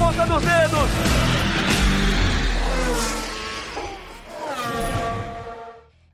[0.00, 0.90] ponta dos dedos.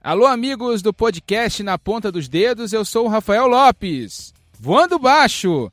[0.03, 5.71] Alô, amigos do podcast Na Ponta dos Dedos, eu sou o Rafael Lopes, voando baixo.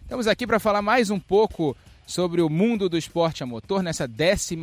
[0.00, 1.76] Estamos aqui para falar mais um pouco
[2.06, 4.54] sobre o mundo do esporte a motor nessa 11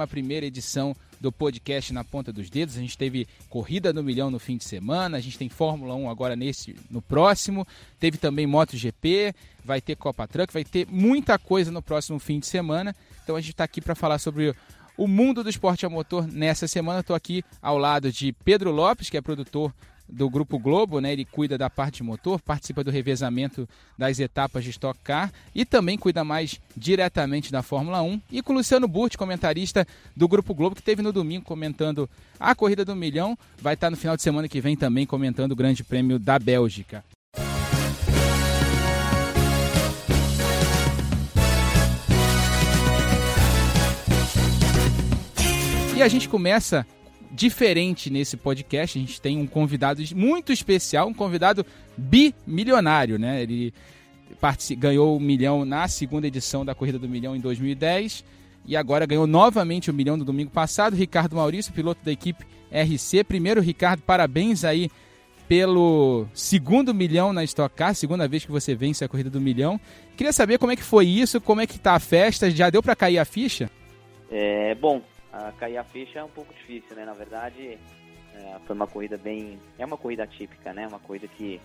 [0.45, 2.75] edição do podcast Na Ponta dos Dedos.
[2.75, 6.09] A gente teve corrida no milhão no fim de semana, a gente tem Fórmula 1
[6.09, 7.65] agora nesse no próximo,
[7.97, 9.33] teve também MotoGP,
[9.63, 12.93] vai ter Copa Truck, vai ter muita coisa no próximo fim de semana.
[13.23, 14.53] Então a gente está aqui para falar sobre
[14.97, 16.99] o mundo do esporte a motor nessa semana.
[16.99, 19.73] Estou aqui ao lado de Pedro Lopes, que é produtor
[20.13, 21.11] do Grupo Globo, né?
[21.11, 23.67] Ele cuida da parte de motor, participa do revezamento
[23.97, 28.21] das etapas de Stock Car e também cuida mais diretamente da Fórmula 1.
[28.31, 32.53] E com o Luciano Burti, comentarista do Grupo Globo, que teve no domingo comentando a
[32.53, 35.83] corrida do milhão, vai estar no final de semana que vem também comentando o Grande
[35.83, 37.03] Prêmio da Bélgica.
[45.95, 46.85] E a gente começa
[47.33, 48.97] diferente nesse podcast.
[48.97, 51.65] A gente tem um convidado muito especial, um convidado
[51.97, 53.41] bimilionário, né?
[53.41, 53.73] Ele
[54.77, 58.23] ganhou o um milhão na segunda edição da Corrida do Milhão em 2010
[58.65, 60.95] e agora ganhou novamente o milhão do domingo passado.
[60.95, 63.23] Ricardo Maurício, piloto da equipe RC.
[63.23, 64.89] Primeiro, Ricardo, parabéns aí
[65.47, 69.79] pelo segundo milhão na Stock Car, segunda vez que você vence a Corrida do Milhão.
[70.15, 72.81] Queria saber como é que foi isso, como é que tá a festa, já deu
[72.81, 73.69] para cair a ficha?
[74.31, 75.01] É, bom,
[75.33, 77.03] a cair a ficha é um pouco difícil, né?
[77.03, 77.79] Na verdade,
[78.35, 79.59] é, foi uma corrida bem.
[79.79, 80.87] É uma corrida típica, né?
[80.87, 81.59] Uma corrida que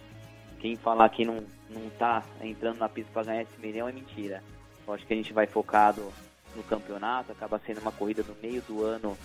[0.59, 4.43] quem falar que não, não tá entrando na pista para ganhar esse milhão é mentira.
[4.87, 6.11] Eu acho que a gente vai focado
[6.57, 9.17] no campeonato, acaba sendo uma corrida no meio do ano,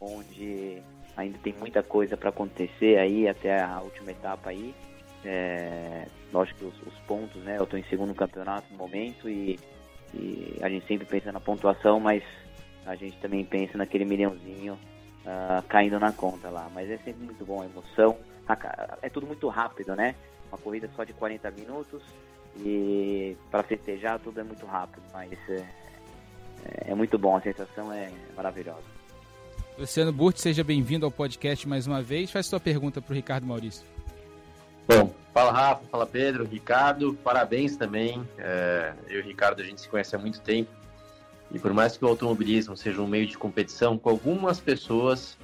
[0.00, 0.82] onde
[1.16, 4.74] ainda tem muita coisa para acontecer aí até a última etapa aí.
[5.24, 7.56] É, lógico que os, os pontos, né?
[7.56, 9.60] Eu estou em segundo campeonato no momento e,
[10.12, 12.24] e a gente sempre pensa na pontuação, mas
[12.86, 16.68] a gente também pensa naquele milhãozinho uh, caindo na conta lá.
[16.74, 18.16] Mas é sempre muito bom a emoção.
[19.00, 20.14] É tudo muito rápido, né?
[20.50, 22.02] Uma corrida só de 40 minutos
[22.56, 25.64] e para festejar tudo é muito rápido, mas é,
[26.88, 28.82] é muito bom, a sensação é maravilhosa.
[29.78, 32.30] Luciano Burti, seja bem-vindo ao podcast mais uma vez.
[32.30, 33.86] Faz sua pergunta para o Ricardo Maurício.
[34.86, 38.22] Bom, fala Rafa, fala Pedro, Ricardo, parabéns também.
[38.36, 40.81] É, eu e o Ricardo a gente se conhece há muito tempo
[41.52, 45.36] e por mais que o automobilismo seja um meio de competição, com algumas pessoas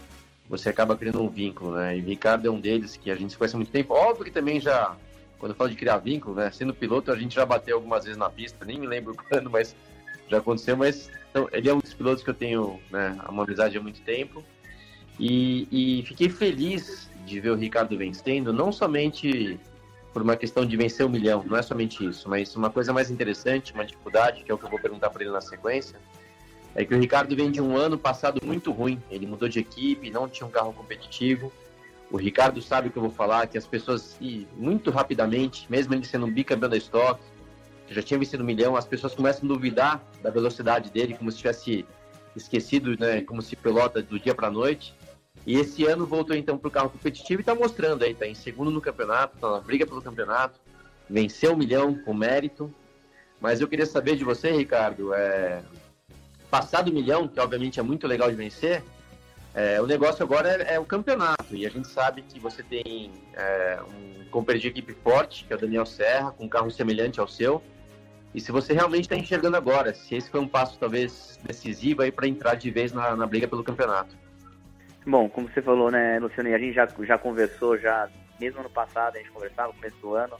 [0.49, 1.99] você acaba criando um vínculo, né?
[1.99, 3.93] E o Ricardo é um deles que a gente se conhece há muito tempo.
[3.93, 4.97] Óbvio que também já,
[5.39, 6.51] quando eu falo de criar vínculo, né?
[6.51, 9.77] Sendo piloto, a gente já bateu algumas vezes na pista, nem me lembro quando, mas
[10.27, 10.75] já aconteceu.
[10.75, 14.01] Mas então, ele é um dos pilotos que eu tenho né, uma amizade há muito
[14.01, 14.43] tempo.
[15.21, 19.61] E, e fiquei feliz de ver o Ricardo vencendo, não somente
[20.19, 23.09] por uma questão de vencer um milhão, não é somente isso, mas uma coisa mais
[23.09, 25.97] interessante, uma dificuldade, que é o que eu vou perguntar para ele na sequência,
[26.75, 29.01] é que o Ricardo vem de um ano passado muito ruim.
[29.13, 31.53] Ele mudou de equipe, não tinha um carro competitivo.
[32.11, 35.95] O Ricardo sabe o que eu vou falar, que as pessoas, e muito rapidamente, mesmo
[35.95, 37.21] ele sendo um bicampeão da Stock,
[37.87, 41.31] que já tinha vencido um milhão, as pessoas começam a duvidar da velocidade dele, como
[41.31, 41.87] se tivesse
[42.35, 44.97] esquecido, né, como se pilota do dia para a noite.
[45.47, 48.35] E esse ano voltou então para o carro competitivo e está mostrando aí, está em
[48.35, 50.61] segundo no campeonato, está na briga pelo campeonato,
[51.09, 52.73] venceu um milhão com mérito.
[53.41, 55.63] Mas eu queria saber de você, Ricardo, é...
[56.51, 58.83] passado o milhão, que obviamente é muito legal de vencer,
[59.55, 59.81] é...
[59.81, 61.55] o negócio agora é, é, o campeonato.
[61.55, 65.57] E a gente sabe que você tem é, um companheiro de equipe forte, que é
[65.57, 67.63] o Daniel Serra, com um carro semelhante ao seu.
[68.35, 72.13] E se você realmente está enxergando agora, se esse foi um passo talvez decisivo aí
[72.13, 74.15] para entrar de vez na, na briga pelo campeonato.
[75.09, 79.17] Bom, como você falou, né, Luciano, a gente já, já conversou, já mesmo ano passado
[79.17, 80.37] a gente conversava, começo do ano.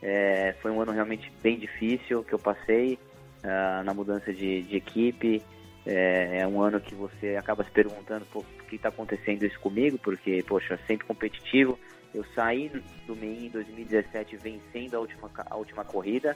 [0.00, 2.98] É, foi um ano realmente bem difícil que eu passei
[3.44, 5.42] uh, na mudança de, de equipe.
[5.84, 9.98] É, é, um ano que você acaba se perguntando por que está acontecendo isso comigo,
[9.98, 11.78] porque, poxa, sempre competitivo.
[12.14, 12.72] Eu saí
[13.06, 16.34] do MEI em 2017 vencendo a última, a última corrida.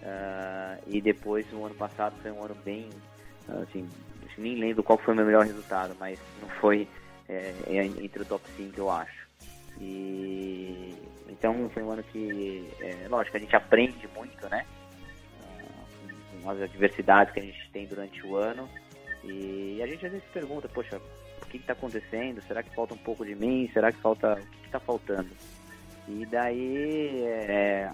[0.00, 2.88] Uh, e depois, no ano passado, foi um ano bem.
[3.48, 3.88] Assim,
[4.38, 6.86] nem lembro qual foi o meu melhor resultado, mas não foi
[7.30, 9.28] é, é entre o top 5, eu acho.
[9.80, 10.94] E
[11.28, 14.66] então foi um ano que, é, lógico, a gente aprende muito, né?
[16.42, 18.68] Com as adversidades que a gente tem durante o ano.
[19.22, 21.00] E a gente às vezes se pergunta, poxa,
[21.40, 22.42] o que está acontecendo?
[22.42, 23.70] Será que falta um pouco de mim?
[23.72, 24.34] Será que falta.
[24.34, 25.30] O que está faltando?
[26.08, 27.90] E daí é,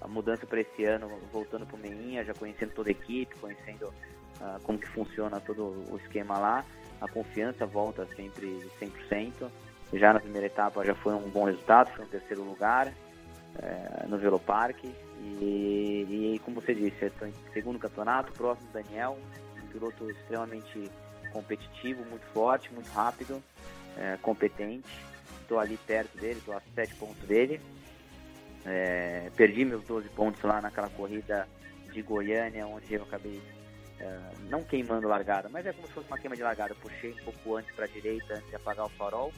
[0.00, 3.86] a mudança para esse ano, voltando para o Meinha, já conhecendo toda a equipe, conhecendo
[3.86, 6.64] uh, como que funciona todo o esquema lá
[7.04, 8.46] a confiança volta sempre
[8.80, 9.50] 100%.
[9.92, 12.92] Já na primeira etapa já foi um bom resultado, foi um terceiro lugar
[13.58, 14.82] é, no Velopark.
[14.84, 19.18] E, e como você disse, estou em segundo campeonato, próximo Daniel.
[19.70, 20.90] piloto extremamente
[21.32, 23.42] competitivo, muito forte, muito rápido,
[23.98, 24.88] é, competente.
[25.42, 27.60] Estou ali perto dele, estou a 7 pontos dele.
[28.64, 31.46] É, perdi meus 12 pontos lá naquela corrida
[31.92, 33.40] de Goiânia, onde eu acabei
[34.00, 34.20] é,
[34.50, 36.74] não queimando largada, mas é como se fosse uma queima de largada.
[36.74, 39.32] Puxei um pouco antes para a direita, antes de apagar o farol.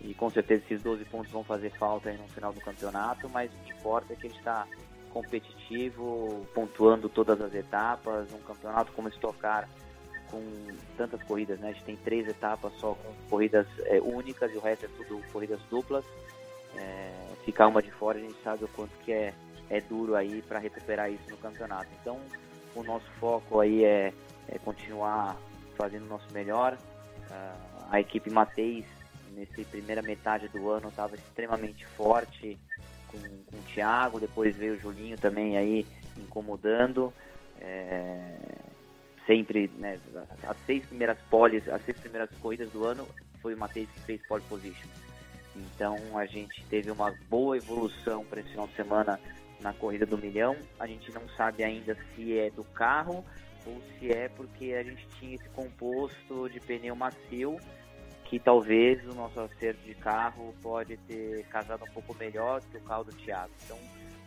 [0.00, 3.56] E com certeza esses 12 pontos vão fazer falta no final do campeonato, mas o
[3.64, 4.66] que importa é que gente está
[5.10, 9.68] competitivo, pontuando todas as etapas, um campeonato como estocar
[10.30, 10.42] com
[10.96, 11.70] tantas corridas, né?
[11.70, 15.22] A gente tem três etapas só com corridas é, únicas e o resto é tudo
[15.32, 16.04] corridas duplas.
[16.76, 17.12] É,
[17.44, 19.34] ficar uma de fora a gente sabe o quanto que é,
[19.70, 21.88] é duro aí para recuperar isso no campeonato.
[22.00, 22.20] Então
[22.74, 24.12] o nosso foco aí é,
[24.48, 25.36] é continuar
[25.76, 26.76] fazendo o nosso melhor.
[27.30, 28.84] Uh, a equipe Mateis
[29.32, 32.58] nessa primeira metade do ano estava extremamente forte
[33.08, 35.86] com, com o Thiago, depois veio o Julinho também aí
[36.16, 37.12] incomodando.
[37.60, 38.36] É,
[39.26, 39.98] sempre, né,
[40.42, 43.06] as seis primeiras poles, as seis primeiras corridas do ano
[43.42, 44.88] foi o Matheus que fez pole position.
[45.54, 49.20] Então a gente teve uma boa evolução para esse final de semana
[49.60, 50.56] na corrida do milhão.
[50.78, 53.24] A gente não sabe ainda se é do carro
[53.66, 57.58] ou se é porque a gente tinha esse composto de pneu macio
[58.24, 62.80] que talvez o nosso acerto de carro pode ter casado um pouco melhor que o
[62.80, 63.52] carro do Thiago.
[63.64, 63.78] Então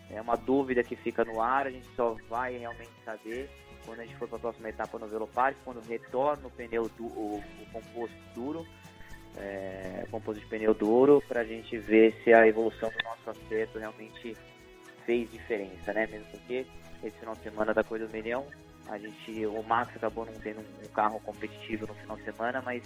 [0.09, 3.49] é uma dúvida que fica no ar, a gente só vai realmente saber
[3.85, 7.03] quando a gente for para a próxima etapa no Velopark, quando retorna o pneu o,
[7.03, 8.65] o composto duro,
[9.37, 13.79] é, composto de pneu duro, para a gente ver se a evolução do nosso acerto
[13.79, 14.35] realmente
[15.11, 16.07] fez diferença, né?
[16.07, 16.65] Mesmo porque
[17.03, 18.45] esse final de semana da Coisa do Milhão,
[18.87, 22.81] a gente, o Max acabou não tendo um, carro competitivo no final de semana, mas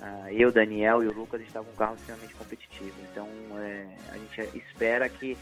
[0.00, 2.94] uh, eu, Daniel e o Lucas estavam com um carro extremamente competitivo.
[3.10, 3.28] Então
[3.58, 5.36] é, a gente espera que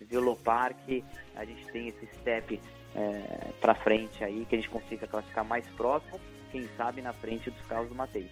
[0.00, 1.04] Velopark
[1.34, 2.60] a gente tenha esse step
[2.94, 6.20] é, para frente aí, que a gente consiga classificar mais próximo,
[6.52, 8.30] quem sabe na frente dos carros do Matheus.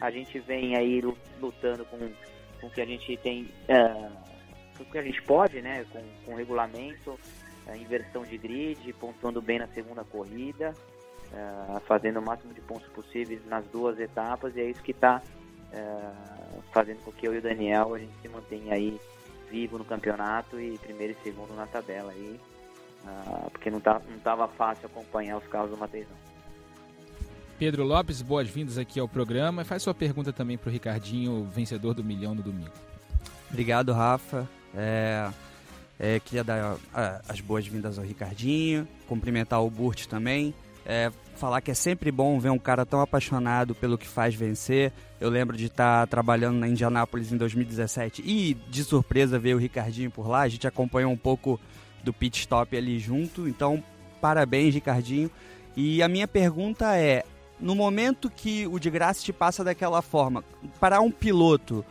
[0.00, 1.00] A gente vem aí
[1.40, 1.98] lutando com,
[2.60, 4.08] com o que a gente tem, é,
[4.82, 7.18] o que a gente pode, né, com, com o regulamento,
[7.76, 10.74] inversão de grid, pontuando bem na segunda corrida,
[11.32, 15.22] é, fazendo o máximo de pontos possíveis nas duas etapas, e é isso que está
[15.72, 16.10] é,
[16.72, 19.00] fazendo com que eu e o Daniel a gente se mantenha aí
[19.50, 22.40] vivo no campeonato e primeiro e segundo na tabela aí.
[23.06, 26.06] Ah, porque não, tá, não tava fácil acompanhar os carros do Matheus.
[27.58, 29.64] Pedro Lopes, boas-vindas aqui ao programa.
[29.64, 32.72] Faz sua pergunta também para o Ricardinho, vencedor do milhão no domingo.
[33.50, 34.48] Obrigado, Rafa.
[34.74, 35.30] É,
[35.98, 36.76] é, queria dar
[37.28, 40.54] as boas-vindas ao Ricardinho, cumprimentar o Burt também.
[40.84, 44.92] É, falar que é sempre bom ver um cara tão apaixonado pelo que faz vencer.
[45.20, 50.10] Eu lembro de estar trabalhando na Indianápolis em 2017 e de surpresa ver o Ricardinho
[50.10, 50.40] por lá.
[50.40, 51.60] A gente acompanhou um pouco
[52.02, 53.48] do pit stop ali junto.
[53.48, 53.82] Então,
[54.20, 55.30] parabéns, Ricardinho.
[55.76, 57.24] E a minha pergunta é:
[57.60, 60.44] no momento que o de graça te passa daquela forma,
[60.80, 61.84] para um piloto,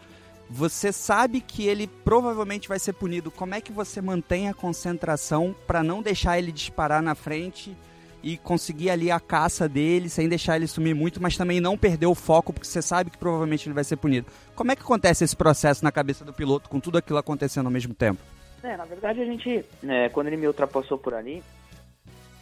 [0.54, 3.32] você sabe que ele provavelmente vai ser punido.
[3.32, 7.76] Como é que você mantém a concentração para não deixar ele disparar na frente
[8.22, 12.06] e conseguir ali a caça dele sem deixar ele sumir muito, mas também não perder
[12.06, 14.28] o foco porque você sabe que provavelmente ele vai ser punido?
[14.54, 17.72] Como é que acontece esse processo na cabeça do piloto com tudo aquilo acontecendo ao
[17.72, 18.22] mesmo tempo?
[18.62, 21.42] É, na verdade a gente, é, quando ele me ultrapassou por ali,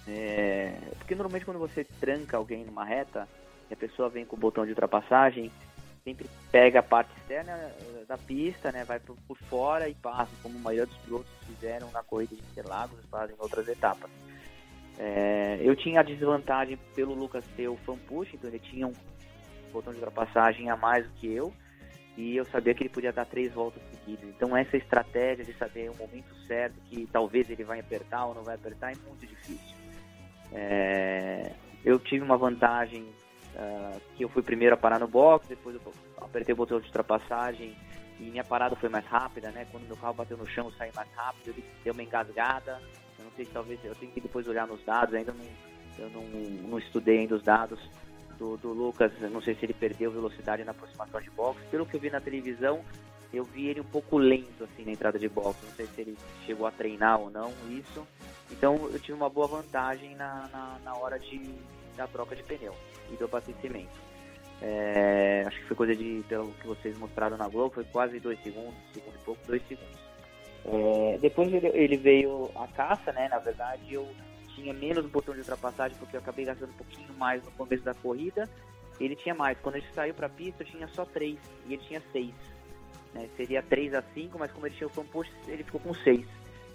[0.08, 3.28] é, porque normalmente quando você tranca alguém numa reta,
[3.70, 5.52] e a pessoa vem com o botão de ultrapassagem,
[6.10, 9.16] sempre pega a parte externa eh, da pista, né, vai por,
[9.50, 13.42] fora e passa, como a maioria dos pilotos fizeram na corrida de Interlagos, fazem em
[13.42, 14.10] outras etapas.
[14.98, 18.94] É, eu tinha a desvantagem pelo Lucas ter o fan push, então ele tinha um
[19.72, 21.54] botão de ultrapassagem a mais do que eu,
[22.18, 24.28] e eu sabia que ele podia dar três voltas seguidas.
[24.30, 28.44] Então essa estratégia de saber o momento certo que talvez ele vai apertar ou não
[28.44, 29.78] vai apertar é muito difícil.
[30.52, 31.54] É,
[31.86, 33.06] eu tive uma vantagem
[33.56, 36.88] uh, que eu fui primeiro a parar no box, depois eu apertei o botão de
[36.88, 37.76] ultrapassagem
[38.20, 39.66] e minha parada foi mais rápida, né?
[39.72, 42.82] Quando meu carro bateu no chão, eu saí mais rápido, ele deu uma engasgada.
[43.18, 45.46] Eu não sei se talvez eu tenho que depois olhar nos dados, ainda não,
[45.98, 46.24] eu não,
[46.70, 47.80] não estudei ainda os dados
[48.38, 51.62] do, do Lucas, não sei se ele perdeu velocidade na aproximação de box.
[51.72, 52.84] Pelo que eu vi na televisão,
[53.34, 55.58] eu vi ele um pouco lento assim na entrada de box.
[55.64, 58.06] Não sei se ele chegou a treinar ou não isso.
[58.52, 61.38] Então eu tive uma boa vantagem na, na, na hora de,
[62.00, 62.74] da troca de pneu
[63.12, 64.10] e do abastecimento.
[64.62, 68.42] É, acho que foi coisa de, pelo que vocês mostraram na Globo, foi quase dois
[68.42, 70.00] segundos, segundo e pouco, dois segundos.
[70.66, 73.28] É, depois ele, ele, veio a caça, né?
[73.30, 74.08] Na verdade, eu
[74.56, 77.94] tinha menos botão de ultrapassagem porque eu acabei gastando um pouquinho mais no começo da
[77.94, 78.50] corrida.
[79.00, 79.58] Ele tinha mais.
[79.60, 81.38] Quando gente saiu para a pista, eu tinha só 3
[81.68, 82.34] e ele tinha 6.
[83.14, 83.30] Né?
[83.38, 86.26] Seria 3 a 5, mas como ele tinha o push, ele ficou com 6.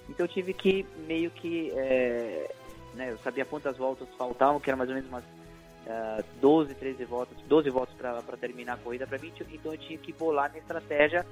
[0.09, 1.71] Então eu tive que meio que.
[1.77, 2.51] É,
[2.95, 7.05] né, eu sabia quantas voltas faltavam, que era mais ou menos umas uh, 12, 13
[7.05, 10.61] voltas, 12 voltas para terminar a corrida para mim, então eu tinha que bolar minha
[10.61, 11.27] estratégia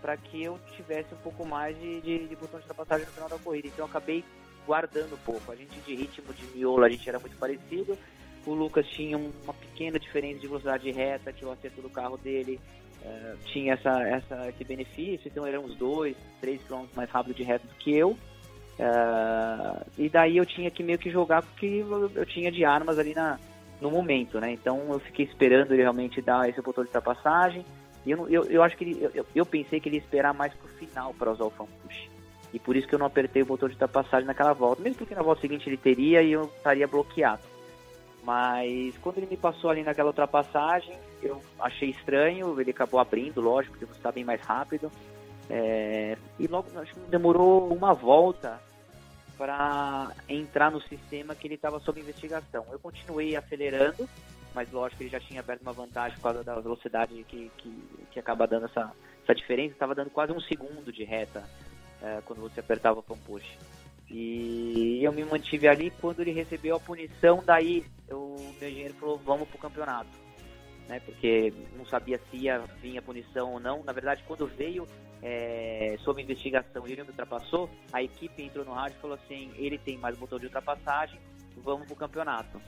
[0.00, 3.28] para que eu tivesse um pouco mais de, de, de botão de ultrapassagem no final
[3.28, 3.68] da corrida.
[3.68, 4.24] Então eu acabei
[4.66, 5.50] guardando um pouco.
[5.50, 7.98] A gente de ritmo de miolo, a gente era muito parecido.
[8.46, 12.60] O Lucas tinha uma pequena diferença de velocidade reta, que o acerto do carro dele
[13.02, 17.42] uh, tinha essa, essa, esse benefício, então eram uns 2, 3 km mais rápido de
[17.42, 18.16] reta do que eu.
[18.78, 23.12] Uh, e daí eu tinha que meio que jogar porque eu, tinha de armas ali
[23.12, 23.38] na,
[23.80, 24.52] no momento, né?
[24.52, 27.64] Então eu fiquei esperando ele realmente dar esse botão de ultrapassagem.
[28.06, 30.54] E eu, eu, eu acho que ele, eu, eu pensei que ele ia esperar mais
[30.54, 32.08] pro final para usar o fan push.
[32.54, 34.80] E por isso que eu não apertei o botão de ultrapassagem naquela volta.
[34.80, 37.42] Mesmo porque na volta seguinte ele teria e eu estaria bloqueado.
[38.22, 42.58] Mas quando ele me passou ali naquela ultrapassagem, eu achei estranho.
[42.60, 44.90] Ele acabou abrindo, lógico, porque você está bem mais rápido.
[45.50, 48.60] É, e logo, acho que demorou uma volta
[49.38, 52.66] para entrar no sistema que ele estava sob investigação.
[52.70, 54.08] Eu continuei acelerando,
[54.52, 58.18] mas lógico ele já tinha aberto uma vantagem por causa da velocidade que, que, que
[58.18, 58.92] acaba dando essa,
[59.22, 59.72] essa diferença.
[59.72, 61.48] Estava dando quase um segundo de reta
[62.02, 63.46] é, quando você apertava o fan push.
[64.10, 69.18] E eu me mantive ali quando ele recebeu a punição, daí o meu engenheiro falou,
[69.18, 70.27] vamos pro campeonato.
[70.88, 73.84] Né, porque não sabia se ia vir a punição ou não.
[73.84, 74.86] Na verdade, quando veio
[75.22, 79.50] é, sob investigação e ele me ultrapassou, a equipe entrou no rádio e falou assim,
[79.56, 81.20] ele tem mais botão de ultrapassagem,
[81.58, 82.58] vamos pro campeonato.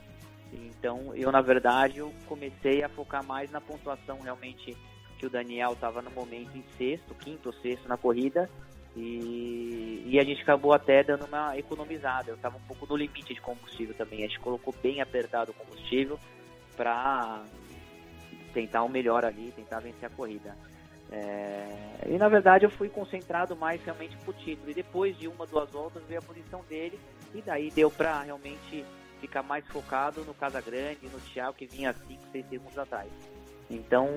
[0.53, 4.77] Então, eu, na verdade, eu comecei a focar mais na pontuação realmente
[5.17, 8.49] que o Daniel estava no momento em sexto, quinto ou sexto na corrida,
[8.95, 12.29] e, e a gente acabou até dando uma economizada.
[12.29, 14.19] Eu estava um pouco no limite de combustível também.
[14.19, 16.19] A gente colocou bem apertado o combustível
[16.75, 17.43] para
[18.51, 20.55] tentar o melhor ali, tentar vencer a corrida.
[21.11, 24.71] É, e na verdade eu fui concentrado mais realmente pro título.
[24.71, 26.99] E depois de uma, duas voltas veio a posição dele.
[27.33, 28.85] E daí deu para realmente
[29.19, 33.09] ficar mais focado no Casa Grande, no Thiago que vinha 5, 6 segundos atrás.
[33.69, 34.09] Então,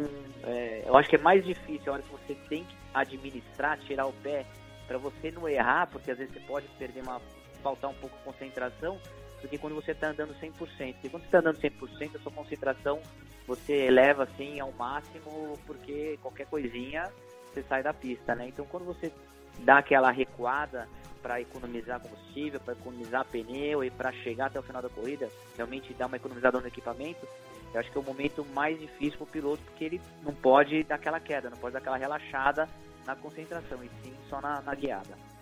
[0.42, 4.06] é, eu acho que é mais difícil a hora que você tem que administrar, tirar
[4.06, 4.46] o pé
[4.86, 7.20] para você não errar, porque às vezes você pode perder uma
[7.62, 8.98] faltar um pouco de concentração,
[9.44, 10.56] do que quando você está andando 100%.
[10.56, 13.00] Porque quando você está andando 100%, a sua concentração
[13.46, 17.12] você eleva assim ao máximo, porque qualquer coisinha
[17.52, 18.48] você sai da pista, né?
[18.48, 19.12] Então quando você
[19.60, 20.88] dá aquela recuada
[21.22, 25.92] para economizar combustível, para economizar pneu e para chegar até o final da corrida, realmente
[25.94, 27.26] dar uma economizada no equipamento,
[27.72, 30.82] eu acho que é o momento mais difícil para o piloto, porque ele não pode
[30.84, 32.68] dar aquela queda, não pode dar aquela relaxada
[33.06, 35.33] na concentração, e sim só na, na guiada.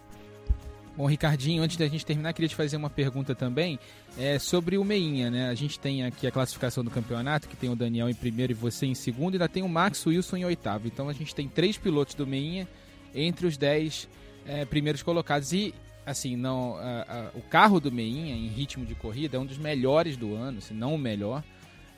[0.95, 3.79] Bom, Ricardinho, antes da gente terminar, queria te fazer uma pergunta também
[4.19, 5.49] é, sobre o Meinha, né?
[5.49, 8.55] A gente tem aqui a classificação do campeonato, que tem o Daniel em primeiro e
[8.55, 10.87] você em segundo, e ainda tem o Max Wilson em oitavo.
[10.87, 12.69] Então a gente tem três pilotos do Meinha
[13.15, 14.07] entre os dez
[14.47, 15.51] é, primeiros colocados.
[15.55, 19.47] E, assim, não, a, a, o carro do Meinha em ritmo de corrida é um
[19.47, 21.43] dos melhores do ano, se não o melhor.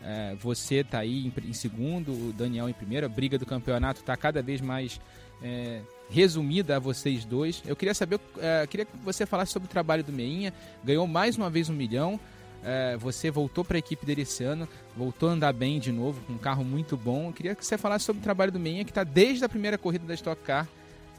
[0.04, 3.06] É, você está aí em, em, segundo, o Daniel em primeiro.
[3.06, 5.00] A briga do campeonato está cada vez mais
[5.42, 5.80] é,
[6.14, 7.60] resumida a vocês dois.
[7.66, 10.54] Eu queria saber, é, queria que você falasse sobre o trabalho do Meinha.
[10.84, 12.20] Ganhou mais uma vez um milhão.
[12.62, 14.66] É, você voltou para a equipe dele esse ano,
[14.96, 17.26] voltou a andar bem de novo, com um carro muito bom.
[17.26, 19.76] Eu queria que você falasse sobre o trabalho do Meinha, que está desde a primeira
[19.76, 20.68] corrida da Stock Car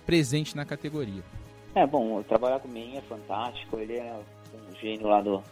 [0.06, 1.22] presente na categoria.
[1.76, 3.78] É, bom, trabalhar com o Meinha é fantástico.
[3.78, 4.18] Ele é
[4.54, 5.44] um gênio lá do.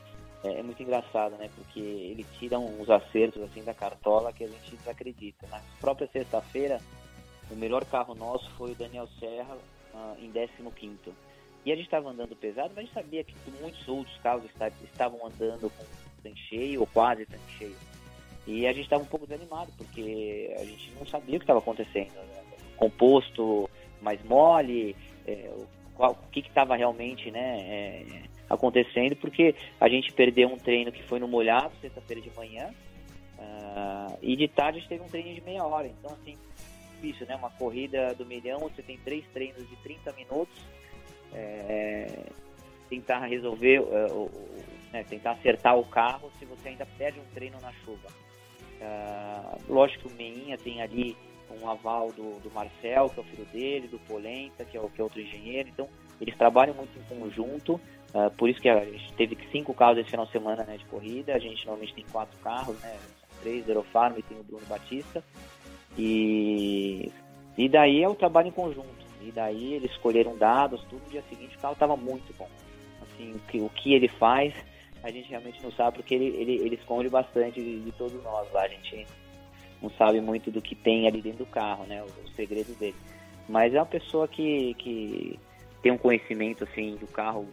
[0.43, 1.49] É, é, muito engraçado, né?
[1.53, 5.45] Porque ele tira uns acertos assim da cartola que a gente desacredita.
[5.51, 6.79] Na própria sexta-feira,
[7.53, 9.55] o melhor carro nosso foi o Daniel Serra
[9.93, 10.97] uh, em 15
[11.65, 14.43] E a gente estava andando pesado, mas a gente sabia que muitos outros carros
[14.83, 15.85] estavam andando com
[16.23, 17.75] tanque cheio ou quase tanque cheio.
[18.45, 21.59] E a gente estava um pouco desanimado, porque a gente não sabia o que estava
[21.59, 22.13] acontecendo.
[22.13, 22.43] Né?
[22.75, 23.69] Composto
[24.01, 24.95] mais mole,
[25.25, 30.91] é, o, o que estava realmente né, é, acontecendo, porque a gente perdeu um treino
[30.91, 32.73] que foi no molhado, sexta-feira de manhã,
[33.37, 35.87] uh, e de tarde a gente teve um treino de meia hora.
[35.87, 36.37] Então, assim,
[37.03, 37.35] difícil, né?
[37.35, 40.55] Uma corrida do milhão, você tem três treinos de 30 minutos,
[41.33, 42.07] é,
[42.89, 44.31] tentar resolver, uh,
[44.91, 48.07] né, tentar acertar o carro se você ainda perde um treino na chuva.
[48.79, 51.17] Uh, lógico que o Meinha tem ali
[51.61, 54.89] um aval do, do Marcel, que é o filho dele, do Polenta, que é, o,
[54.89, 55.87] que é outro engenheiro, então
[56.19, 57.79] eles trabalham muito em conjunto,
[58.13, 60.85] uh, por isso que a gente teve cinco carros esse final de semana né, de
[60.85, 62.97] corrida, a gente normalmente tem quatro carros, né,
[63.41, 65.23] três, Aerofarm e tem o Bruno Batista,
[65.97, 67.11] e,
[67.57, 69.03] e daí é o trabalho em conjunto.
[69.21, 71.01] E daí eles escolheram dados, tudo.
[71.03, 72.49] No dia seguinte o carro estava muito bom.
[73.01, 74.53] Assim, o que, o que ele faz,
[75.01, 78.51] a gente realmente não sabe, porque ele, ele, ele esconde bastante de, de todos nós
[78.51, 78.63] lá.
[78.63, 79.07] A gente
[79.81, 82.01] não sabe muito do que tem ali dentro do carro, né?
[82.03, 82.95] O, o segredo dele.
[83.47, 85.39] Mas é uma pessoa que, que
[85.81, 87.47] tem um conhecimento assim do carro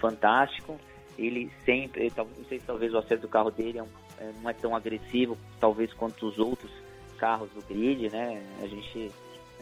[0.00, 0.78] fantástico
[1.18, 4.50] ele sempre, não sei se talvez o acerto do carro dele é um, é, não
[4.50, 6.70] é tão agressivo, talvez quanto os outros
[7.14, 8.42] carros do grid, né?
[8.62, 9.10] A gente,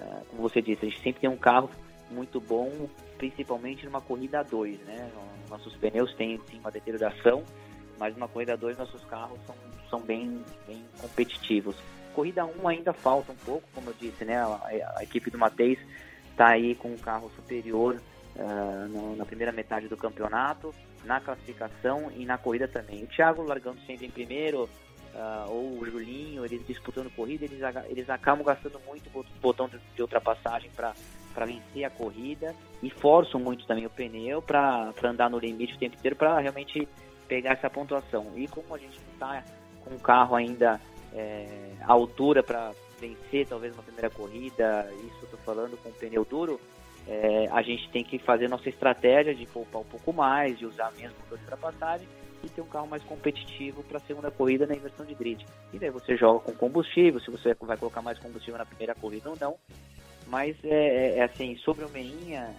[0.00, 1.70] é, como você disse, a gente sempre tem um carro
[2.10, 5.10] muito bom, principalmente numa corrida a dois, né?
[5.48, 7.44] Nossos pneus têm sim uma deterioração,
[7.98, 9.54] mas numa corrida a dois nossos carros são,
[9.90, 11.76] são bem, bem competitivos.
[12.14, 14.36] Corrida 1 um ainda falta um pouco, como eu disse, né?
[14.36, 14.60] A,
[14.96, 15.78] a equipe do Mateis
[16.30, 18.00] está aí com um carro superior
[18.36, 23.02] uh, no, na primeira metade do campeonato, na classificação e na corrida também.
[23.04, 24.68] O Thiago largando sempre em primeiro,
[25.14, 30.70] uh, ou o Julinho, eles disputando corrida, eles, eles acabam gastando muito botão de, ultrapassagem
[30.70, 30.94] para
[31.46, 35.96] vencer a corrida e forçam muito também o pneu para andar no limite o tempo
[35.96, 36.88] inteiro para realmente
[37.28, 38.26] pegar essa pontuação.
[38.36, 39.42] E como a gente está
[39.84, 40.80] com o carro ainda
[41.12, 46.60] é, à altura para vencer talvez uma primeira corrida, isso estou falando com pneu duro,
[47.06, 50.92] é, a gente tem que fazer nossa estratégia de poupar um pouco mais, de usar
[50.92, 52.06] menos motor de ultrapassagem
[52.42, 55.46] e ter um carro mais competitivo para a segunda corrida na inversão de grid.
[55.72, 59.30] E daí você joga com combustível, se você vai colocar mais combustível na primeira corrida
[59.30, 59.56] ou não.
[60.26, 62.54] Mas é, é, é assim, sobre o Meinha,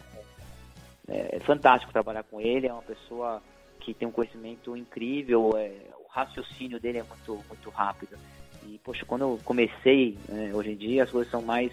[1.07, 3.41] é, é, fantástico trabalhar com ele, é uma pessoa
[3.79, 8.17] que tem um conhecimento incrível, é, o raciocínio dele é muito, muito rápido.
[8.65, 11.71] E, poxa, quando eu comecei, né, hoje em dia as coisas são mais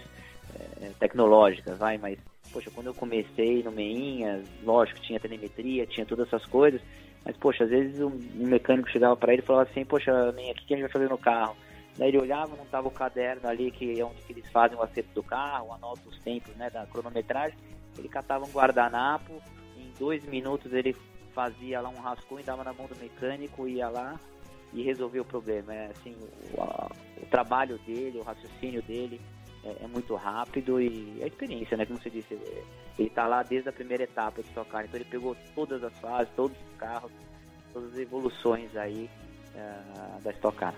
[0.81, 2.19] é, tecnológicas, vai, mas,
[2.51, 6.81] poxa, quando eu comecei no Meinha, lógico, tinha telemetria, tinha todas essas coisas,
[7.23, 10.55] mas, poxa, às vezes um, mecânico chegava para ele e falava assim, poxa, Meinha, o
[10.55, 11.55] que a gente vai fazer no carro?
[11.97, 14.81] Daí ele olhava, não estava o caderno ali que é onde que eles fazem o
[14.81, 17.57] acerto do carro, anota os tempos né, da cronometragem,
[17.97, 19.41] ele catava um guardanapo,
[19.77, 20.95] em dois minutos ele
[21.33, 24.19] fazia lá um rascunho, dava na mão do mecânico, ia lá,
[24.73, 25.73] e resolver o problema.
[25.73, 26.15] É, assim,
[26.53, 26.89] o, a,
[27.21, 29.19] o trabalho dele, o raciocínio dele
[29.63, 31.85] é, é, muito rápido e a experiência, né?
[31.85, 35.35] Como você disse, ele está lá desde a primeira etapa de tocar, então ele pegou
[35.53, 37.11] todas as fases, todos os carros,
[37.73, 39.09] todas as evoluções aí
[39.55, 40.75] uh, da Stock Car.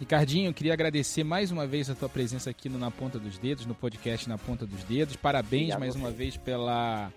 [0.00, 3.66] Ricardinho, queria agradecer mais uma vez a tua presença aqui no Na Ponta dos Dedos,
[3.66, 5.14] no podcast Na Ponta dos Dedos.
[5.14, 7.12] Parabéns Obrigado mais uma vez pela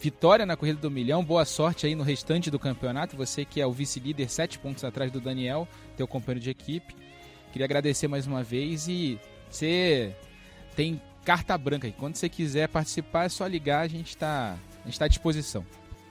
[0.00, 3.16] Vitória na corrida do milhão, boa sorte aí no restante do campeonato.
[3.16, 6.94] Você que é o vice-líder, sete pontos atrás do Daniel, teu companheiro de equipe.
[7.52, 9.18] Queria agradecer mais uma vez e
[9.50, 10.14] você
[10.76, 11.86] tem carta branca.
[11.86, 14.56] E quando você quiser participar, é só ligar, a gente está
[14.98, 15.64] tá à disposição.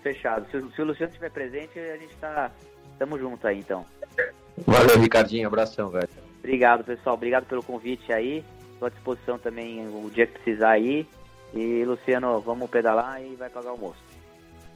[0.04, 0.46] Fechado.
[0.46, 2.52] Se, se, o Luciano estiver presente, a gente está.
[2.98, 3.86] Tamo junto aí então.
[4.66, 5.48] Valeu, Ricardinho.
[5.48, 6.10] Abração, velho.
[6.40, 7.16] Obrigado, pessoal.
[7.16, 8.44] Obrigado pelo convite aí.
[8.74, 11.08] Estou à disposição também o dia que precisar aí.
[11.54, 14.00] E Luciano, vamos pedalar e vai pagar o almoço.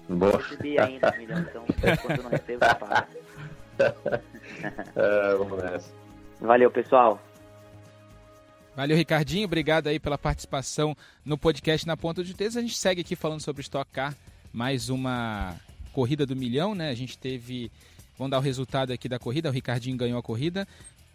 [0.09, 0.31] Boa.
[0.33, 1.65] Não recebi ainda, milhão, então
[2.01, 3.07] quando não recebo, eu pago.
[4.95, 6.00] é, vamos nessa.
[6.41, 7.21] Valeu, pessoal.
[8.75, 9.45] Valeu, Ricardinho.
[9.45, 12.57] Obrigado aí pela participação no podcast Na Ponta de Dedos.
[12.57, 14.15] A gente segue aqui falando sobre Stock Car,
[14.51, 15.55] mais uma
[15.93, 16.89] corrida do milhão, né?
[16.89, 17.71] A gente teve.
[18.17, 19.49] Vamos dar o resultado aqui da corrida.
[19.49, 20.67] O Ricardinho ganhou a corrida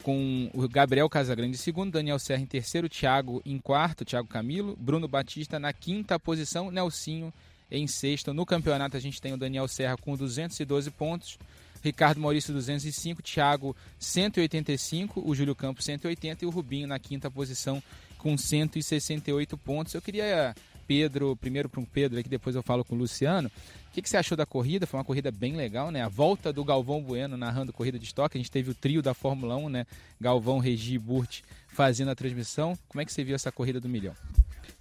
[0.02, 4.76] com o Gabriel Casagrande em segundo, Daniel Serra em terceiro, Thiago em quarto, Thiago Camilo,
[4.78, 7.32] Bruno Batista na quinta posição, Nelsinho
[7.68, 8.32] em sexto.
[8.32, 11.38] No campeonato a gente tem o Daniel Serra com 212 pontos,
[11.86, 17.80] Ricardo Maurício 205, Thiago 185, o Júlio Campos 180 e o Rubinho na quinta posição
[18.18, 19.94] com 168 pontos.
[19.94, 20.52] Eu queria
[20.86, 23.48] Pedro, primeiro para o Pedro, que depois eu falo com o Luciano.
[23.88, 24.84] O que, que, você achou da corrida?
[24.84, 26.02] Foi uma corrida bem legal, né?
[26.02, 28.36] A volta do Galvão Bueno narrando corrida de estoque.
[28.36, 29.86] A gente teve o trio da Fórmula 1, né?
[30.20, 32.76] Galvão, Regi e Burt fazendo a transmissão.
[32.88, 34.14] Como é que você viu essa corrida do milhão?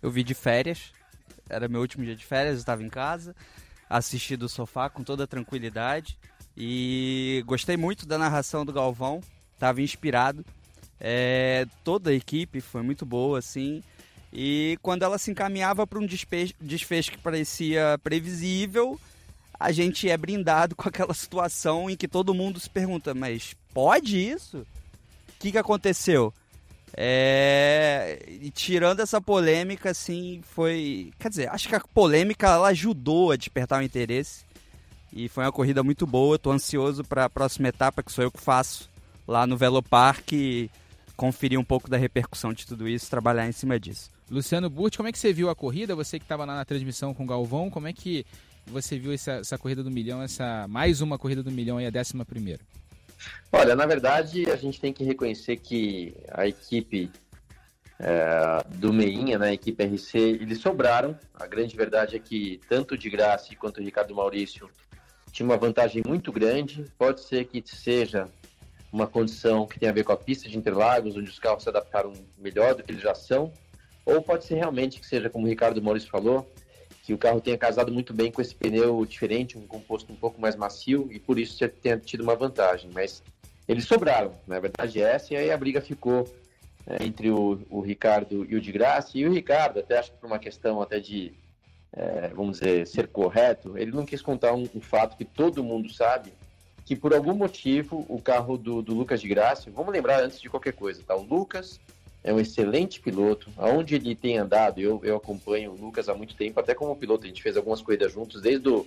[0.02, 0.92] Eu vi de férias.
[1.48, 3.36] Era meu último dia de férias, estava em casa.
[3.88, 6.18] Assisti do sofá com toda tranquilidade.
[6.58, 9.22] E gostei muito da narração do Galvão.
[9.54, 10.46] Estava inspirado.
[11.00, 13.84] É, toda a equipe foi muito boa, assim.
[14.32, 19.00] E quando ela se encaminhava para um desfecho, que parecia previsível,
[19.60, 24.18] a gente é brindado com aquela situação em que todo mundo se pergunta: mas pode
[24.18, 24.60] isso?
[24.60, 26.34] O que, que aconteceu?
[26.98, 28.24] É...
[28.28, 31.12] E tirando essa polêmica, assim, foi.
[31.20, 34.46] Quer dizer, acho que a polêmica ela ajudou a despertar o interesse.
[35.16, 36.36] E foi uma corrida muito boa.
[36.36, 38.90] Estou ansioso para a próxima etapa, que sou eu que faço
[39.26, 40.70] lá no Velopark.
[41.16, 44.12] Conferir um pouco da repercussão de tudo isso, trabalhar em cima disso.
[44.30, 45.96] Luciano Burti, como é que você viu a corrida?
[45.96, 48.26] Você que estava lá na transmissão com o Galvão, como é que
[48.66, 51.90] você viu essa, essa, corrida do milhão, essa mais uma corrida do milhão e a
[51.90, 52.60] décima primeira?
[53.54, 57.10] Olha, na verdade, a gente tem que reconhecer que a equipe
[58.00, 61.18] é, do Meinha, né, a equipe RC, eles sobraram.
[61.34, 64.70] A grande verdade é que tanto de Graça quanto o Ricardo Maurício
[65.36, 66.86] tinha uma vantagem muito grande.
[66.98, 68.28] Pode ser que seja
[68.92, 71.70] uma condição que tem a ver com a pista de Interlagos, onde os carros se
[71.70, 73.52] adaptaram melhor do que eles já são
[74.06, 76.48] ou pode ser realmente que seja, como o Ricardo Maurício falou,
[77.04, 80.40] que o carro tenha casado muito bem com esse pneu diferente, um composto um pouco
[80.40, 82.90] mais macio e por isso tenha tido uma vantagem.
[82.94, 83.24] Mas
[83.68, 86.32] eles sobraram, na verdade é essa, e aí a briga ficou
[86.86, 89.18] é, entre o, o, Ricardo e o de Graça.
[89.18, 91.34] E o Ricardo, até acho que por uma questão até de,
[91.96, 95.92] é, vamos dizer, ser correto, ele não quis contar um, um, fato que todo mundo
[95.92, 96.34] sabe,
[96.86, 100.50] que por algum motivo o carro do, do Lucas de Graça, vamos lembrar antes de
[100.50, 101.16] qualquer coisa, tá?
[101.16, 101.80] O Lucas
[102.24, 106.36] é um excelente piloto, aonde ele tem andado, eu, eu acompanho o Lucas há muito
[106.36, 108.86] tempo, até como piloto, a gente fez algumas corridas juntos, desde o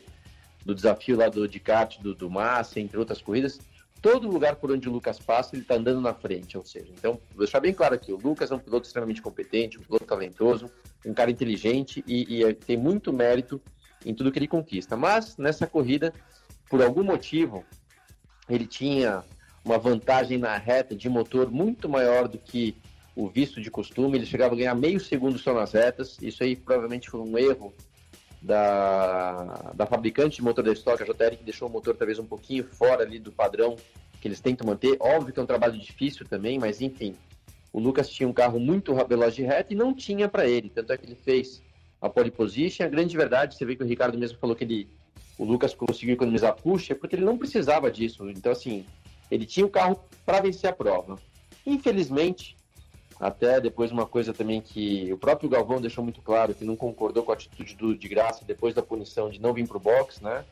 [0.64, 3.58] do desafio lá do de kart do, do Massa, entre outras corridas,
[4.00, 7.20] todo lugar por onde o Lucas passa, ele está andando na frente, ou seja, então,
[7.30, 10.70] vou deixar bem claro aqui, o Lucas é um piloto extremamente competente, um piloto talentoso,
[11.04, 13.61] um cara inteligente e, e é, tem muito mérito
[14.04, 14.96] em tudo que ele conquista.
[14.96, 16.12] Mas, nessa corrida,
[16.68, 17.64] por algum motivo,
[18.48, 19.24] ele tinha
[19.64, 22.76] uma vantagem na reta de motor muito maior do que
[23.14, 26.54] o visto de costume, ele chegava a ganhar meio segundo só nas retas, isso aí
[26.54, 27.74] provavelmente foi um erro
[28.40, 32.27] da, da fabricante de motor da estoque, a JR, que deixou o motor talvez um
[32.27, 33.77] pouquinho fora ali do padrão
[34.20, 34.96] que eles tentam manter.
[35.01, 37.14] Óbvio que é um trabalho difícil também, mas enfim.
[37.72, 40.92] O Lucas tinha um carro muito veloz de reta e não tinha para ele, tanto
[40.92, 41.62] é que ele fez
[42.01, 42.85] a pole position.
[42.85, 44.88] A grande verdade, você vê que o Ricardo mesmo falou que ele,
[45.37, 48.29] o Lucas conseguiu economizar puxa, porque ele não precisava disso.
[48.31, 48.85] Então, assim,
[49.31, 51.18] ele tinha o carro para vencer a prova.
[51.66, 52.57] Infelizmente,
[53.20, 57.22] até depois uma coisa também que o próprio Galvão deixou muito claro, que não concordou
[57.24, 60.22] com a atitude do de Graça depois da punição de não vir para o box,
[60.22, 60.44] né?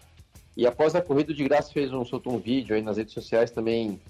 [0.57, 3.51] E após a corrida, de Graça fez um, soltou um vídeo aí nas redes sociais
[3.51, 4.01] também,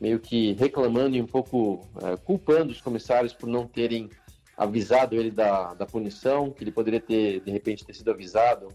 [0.00, 4.10] meio que reclamando e um pouco é, culpando os comissários por não terem
[4.56, 8.68] avisado ele da, da punição, que ele poderia ter, de repente, ter sido avisado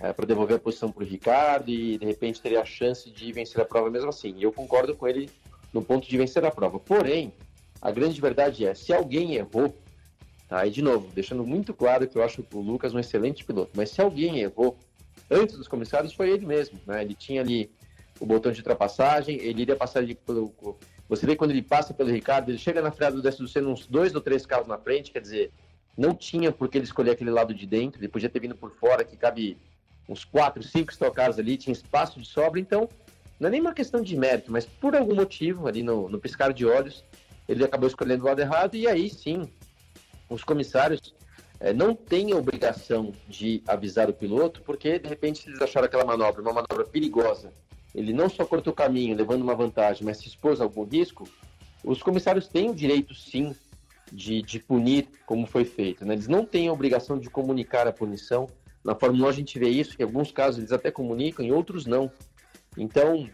[0.00, 3.32] é, para devolver a posição para o Ricardo e, de repente, teria a chance de
[3.32, 4.34] vencer a prova mesmo assim.
[4.36, 5.28] E eu concordo com ele
[5.72, 6.78] no ponto de vencer a prova.
[6.78, 7.32] Porém,
[7.80, 9.76] a grande verdade é, se alguém errou,
[10.48, 10.66] tá?
[10.66, 13.90] E de novo, deixando muito claro que eu acho o Lucas um excelente piloto, mas
[13.90, 14.76] se alguém errou
[15.30, 17.02] antes dos comissários foi ele mesmo, né?
[17.02, 17.70] Ele tinha ali
[18.18, 20.52] o botão de ultrapassagem, ele iria passar ali pelo.
[21.08, 24.14] Você vê quando ele passa pelo Ricardo, ele chega na freada do sendo uns dois
[24.14, 25.50] ou três carros na frente, quer dizer,
[25.96, 28.70] não tinha por que ele escolher aquele lado de dentro, ele podia ter vindo por
[28.76, 29.58] fora, que cabe
[30.08, 32.88] uns quatro, cinco estocados ali, tinha espaço de sobra, então
[33.40, 36.52] não é nem uma questão de mérito, mas por algum motivo, ali no, no piscar
[36.52, 37.04] de olhos,
[37.50, 39.50] ele acabou escolhendo o lado errado, e aí sim,
[40.28, 41.14] os comissários
[41.58, 46.04] é, não têm a obrigação de avisar o piloto, porque de repente eles acharam aquela
[46.04, 47.52] manobra uma manobra perigosa,
[47.92, 51.28] ele não só cortou o caminho, levando uma vantagem, mas se expôs a algum risco,
[51.82, 53.54] os comissários têm o direito sim
[54.12, 56.04] de, de punir como foi feito.
[56.04, 56.14] Né?
[56.14, 58.48] Eles não têm a obrigação de comunicar a punição.
[58.84, 61.50] Na Fórmula 1 a gente vê isso, que em alguns casos eles até comunicam, em
[61.50, 62.10] outros não.
[62.76, 63.28] Então,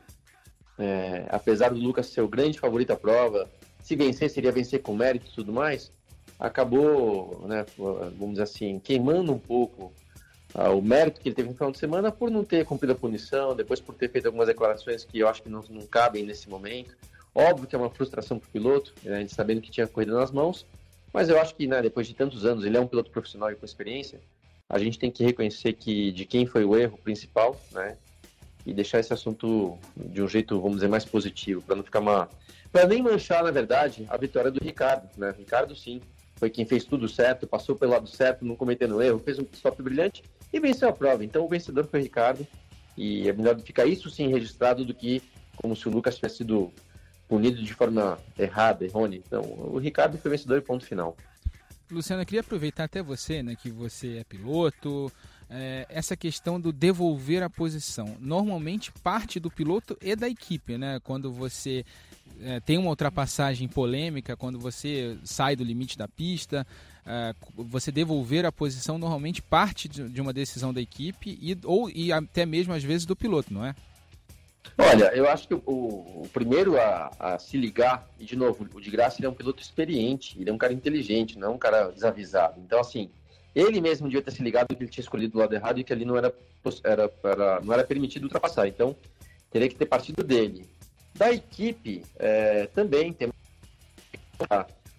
[0.78, 3.50] é, apesar do Lucas ser o grande favorito à prova,
[3.86, 5.92] se vencer seria vencer com mérito e tudo mais,
[6.40, 9.92] acabou, né, vamos dizer assim, queimando um pouco
[10.52, 12.96] ah, o mérito que ele teve no final de semana por não ter cumprido a
[12.96, 16.50] punição, depois por ter feito algumas declarações que eu acho que não, não cabem nesse
[16.50, 16.96] momento.
[17.32, 20.32] Óbvio que é uma frustração para o piloto, né, gente sabendo que tinha corrida nas
[20.32, 20.66] mãos,
[21.12, 23.54] mas eu acho que né, depois de tantos anos, ele é um piloto profissional e
[23.54, 24.20] com experiência,
[24.68, 27.96] a gente tem que reconhecer que de quem foi o erro principal, né?
[28.66, 32.28] E deixar esse assunto de um jeito, vamos dizer, mais positivo, para não ficar uma,
[32.72, 35.08] para nem manchar, na verdade, a vitória do Ricardo.
[35.16, 35.34] Né?
[35.36, 36.00] Ricardo, sim,
[36.36, 39.82] foi quem fez tudo certo, passou pelo lado certo, não cometendo erro, fez um stop
[39.82, 41.24] brilhante e venceu a prova.
[41.24, 42.46] Então o vencedor foi o Ricardo.
[42.96, 45.22] E é melhor ficar isso sim registrado do que
[45.56, 46.72] como se o Lucas tivesse sido
[47.28, 49.18] punido de forma errada, errônea.
[49.18, 51.16] Então o Ricardo foi vencedor e ponto final.
[51.90, 55.12] Luciano, eu queria aproveitar até você, né, que você é piloto,
[55.48, 58.16] é, essa questão do devolver a posição.
[58.18, 61.00] Normalmente parte do piloto e da equipe, né?
[61.04, 61.84] Quando você
[62.42, 66.66] é, tem uma ultrapassagem polêmica, quando você sai do limite da pista,
[67.06, 72.12] é, você devolver a posição normalmente parte de, uma decisão da equipe e, ou e
[72.12, 73.74] até mesmo às vezes do piloto, não é?
[74.76, 78.80] Olha, eu acho que o, o primeiro a, a, se ligar, e de novo, o
[78.80, 81.58] de graça ele é um piloto experiente, ele é um cara inteligente, não é um
[81.58, 82.60] cara desavisado.
[82.60, 83.08] Então, assim,
[83.54, 85.92] ele mesmo devia ter se ligado que ele tinha escolhido o lado errado e que
[85.92, 86.34] ali não era,
[86.84, 88.66] era, era não era permitido ultrapassar.
[88.66, 88.94] Então,
[89.50, 90.68] teria que ter partido dele.
[91.16, 93.32] Da equipe, é, também tem.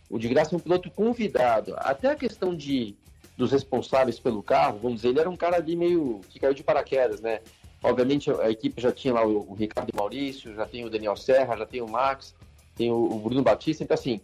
[0.09, 1.75] O de graça um piloto convidado.
[1.77, 2.95] Até a questão de
[3.35, 6.63] dos responsáveis pelo carro, vamos dizer, ele era um cara ali meio que caiu de
[6.63, 7.39] paraquedas, né?
[7.83, 11.55] Obviamente a equipe já tinha lá o, o Ricardo Maurício, já tem o Daniel Serra,
[11.55, 12.33] já tem o Max,
[12.75, 14.19] tem o, o Bruno Batista, então assim,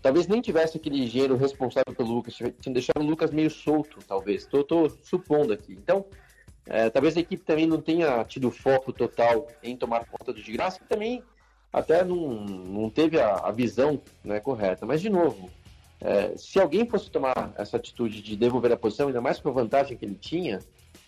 [0.00, 4.42] Talvez nem tivesse aquele engenheiro responsável pelo Lucas, tinha deixado o Lucas meio solto, talvez.
[4.42, 5.72] Estou supondo aqui.
[5.72, 6.06] Então,
[6.66, 10.52] é, talvez a equipe também não tenha tido foco total em tomar conta do de
[10.52, 11.22] graça, também
[11.72, 14.84] até não, não teve a, a visão né, correta.
[14.84, 15.50] Mas, de novo,
[16.00, 19.52] é, se alguém fosse tomar essa atitude de devolver a posição, ainda mais com a
[19.52, 20.58] vantagem que ele tinha,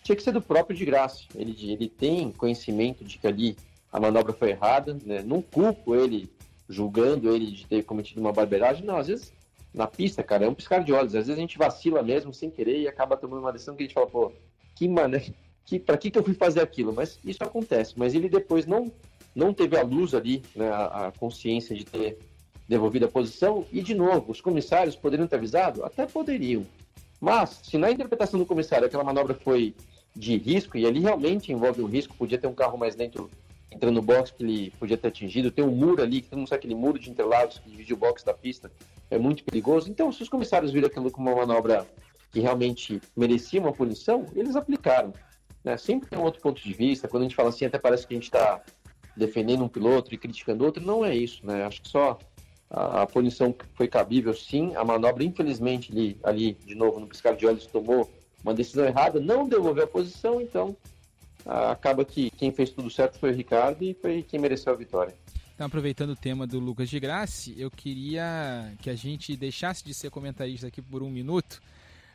[0.03, 1.23] tinha que ser do próprio de graça.
[1.35, 3.57] Ele, ele tem conhecimento de que ali
[3.91, 5.21] a manobra foi errada, né?
[5.23, 6.29] não culpo ele
[6.67, 9.31] julgando ele de ter cometido uma barbeiragem, não, às vezes
[9.75, 12.49] na pista, cara, é um piscar de olhos, às vezes a gente vacila mesmo sem
[12.49, 14.31] querer e acaba tomando uma decisão que a gente fala, pô,
[14.73, 15.33] que mané,
[15.65, 16.93] que, pra que, que eu fui fazer aquilo?
[16.93, 18.91] Mas isso acontece, mas ele depois não,
[19.35, 22.17] não teve a luz ali, né, a, consciência de ter
[22.67, 23.65] devolvido a posição.
[23.71, 25.83] E, de novo, os comissários poderiam ter avisado?
[25.83, 26.65] Até poderiam.
[27.19, 29.75] Mas, se na interpretação do comissário aquela manobra foi
[30.15, 33.29] de risco, e ali realmente envolve um risco, podia ter um carro mais dentro
[33.71, 36.59] entrando no box que ele podia ter atingido, tem um muro ali, que não sabe
[36.59, 38.71] aquele muro de Interlagos que divide o box da pista,
[39.11, 39.89] é muito perigoso.
[39.89, 41.85] Então, se os comissários viram aquilo como uma manobra
[42.31, 45.13] que realmente merecia uma punição, eles aplicaram.
[45.63, 45.75] Né?
[45.77, 48.13] Sempre tem um outro ponto de vista, quando a gente fala assim, até parece que
[48.13, 48.61] a gente está
[49.15, 51.63] defendendo um piloto e criticando outro, não é isso, né?
[51.63, 52.17] Acho que só
[52.69, 54.75] a, a punição foi cabível, sim.
[54.75, 58.11] A manobra, infelizmente, ali, ali, de novo, no piscar de olhos, tomou
[58.43, 60.75] uma decisão errada, não devolveu a posição, então
[61.45, 65.13] acaba que quem fez tudo certo foi o Ricardo e foi quem mereceu a vitória.
[65.53, 69.93] Então, aproveitando o tema do Lucas de Graça, eu queria que a gente deixasse de
[69.93, 71.61] ser comentarista aqui por um minuto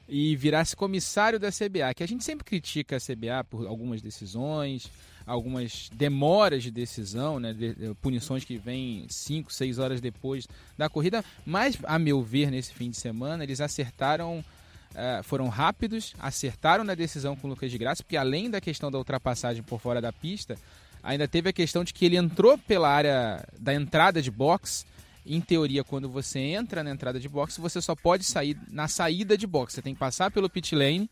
[0.07, 4.91] e virasse comissário da CBA, que a gente sempre critica a CBA por algumas decisões,
[5.31, 10.89] algumas demoras de decisão, né, de, de, punições que vêm 5, 6 horas depois da
[10.89, 16.83] corrida, mas, a meu ver, nesse fim de semana, eles acertaram, uh, foram rápidos, acertaram
[16.83, 20.01] na decisão com o Lucas de Graça, porque além da questão da ultrapassagem por fora
[20.01, 20.57] da pista,
[21.01, 24.85] ainda teve a questão de que ele entrou pela área da entrada de box.
[25.25, 29.39] Em teoria, quando você entra na entrada de box, você só pode sair na saída
[29.39, 29.75] de box.
[29.75, 31.09] Você tem que passar pelo pit lane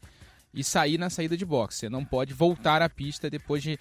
[0.53, 1.77] e sair na saída de box.
[1.77, 3.79] Você não pode voltar à pista depois de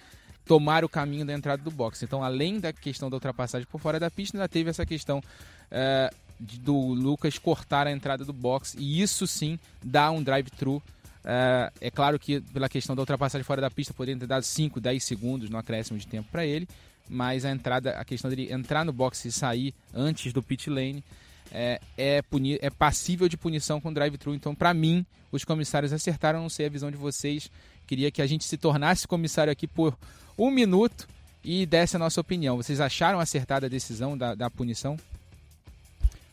[0.48, 2.02] tomar o caminho da entrada do box.
[2.02, 6.16] Então, além da questão da ultrapassagem por fora da pista, ainda teve essa questão uh,
[6.40, 10.76] do Lucas cortar a entrada do box e isso sim dá um drive-thru.
[10.76, 14.80] Uh, é claro que pela questão da ultrapassagem fora da pista poderia ter dado 5,
[14.80, 16.66] 10 segundos no acréscimo de tempo para ele,
[17.06, 21.04] mas a entrada, a questão dele entrar no box e sair antes do pit lane
[21.50, 24.34] é, é, puni é passível de punição com drive-thru.
[24.34, 26.40] Então, para mim, os comissários acertaram.
[26.40, 27.50] Não sei a visão de vocês.
[27.88, 29.96] Queria que a gente se tornasse comissário aqui por
[30.38, 31.08] um minuto
[31.42, 32.56] e desse a nossa opinião.
[32.56, 34.96] Vocês acharam acertada a decisão da, da punição?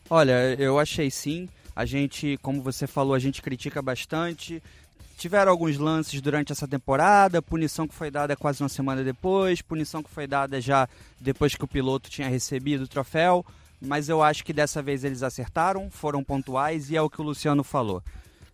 [0.08, 1.48] Olha, eu achei sim.
[1.74, 4.62] A gente, como você falou, a gente critica bastante.
[5.18, 10.02] Tiveram alguns lances durante essa temporada, punição que foi dada quase uma semana depois, punição
[10.02, 10.88] que foi dada já
[11.18, 13.44] depois que o piloto tinha recebido o troféu
[13.80, 17.24] mas eu acho que dessa vez eles acertaram, foram pontuais e é o que o
[17.24, 18.02] Luciano falou.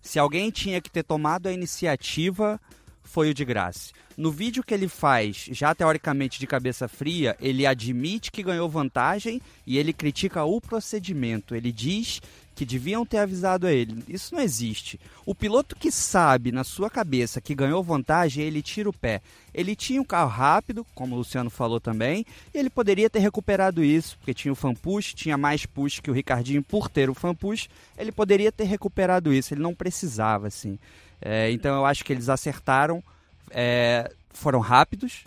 [0.00, 2.60] Se alguém tinha que ter tomado a iniciativa,
[3.02, 3.92] foi o de graça.
[4.16, 9.40] No vídeo que ele faz, já teoricamente de cabeça fria, ele admite que ganhou vantagem
[9.66, 11.54] e ele critica o procedimento.
[11.54, 12.20] Ele diz
[12.54, 14.04] que deviam ter avisado a ele.
[14.06, 15.00] Isso não existe.
[15.24, 19.22] O piloto que sabe na sua cabeça que ganhou vantagem, ele tira o pé.
[19.54, 23.82] Ele tinha um carro rápido, como o Luciano falou também, e ele poderia ter recuperado
[23.82, 27.14] isso, porque tinha o fan push, tinha mais push que o Ricardinho por ter o
[27.14, 30.78] fan push, ele poderia ter recuperado isso, ele não precisava, assim.
[31.22, 33.02] É, então eu acho que eles acertaram,
[33.50, 35.24] é, foram rápidos,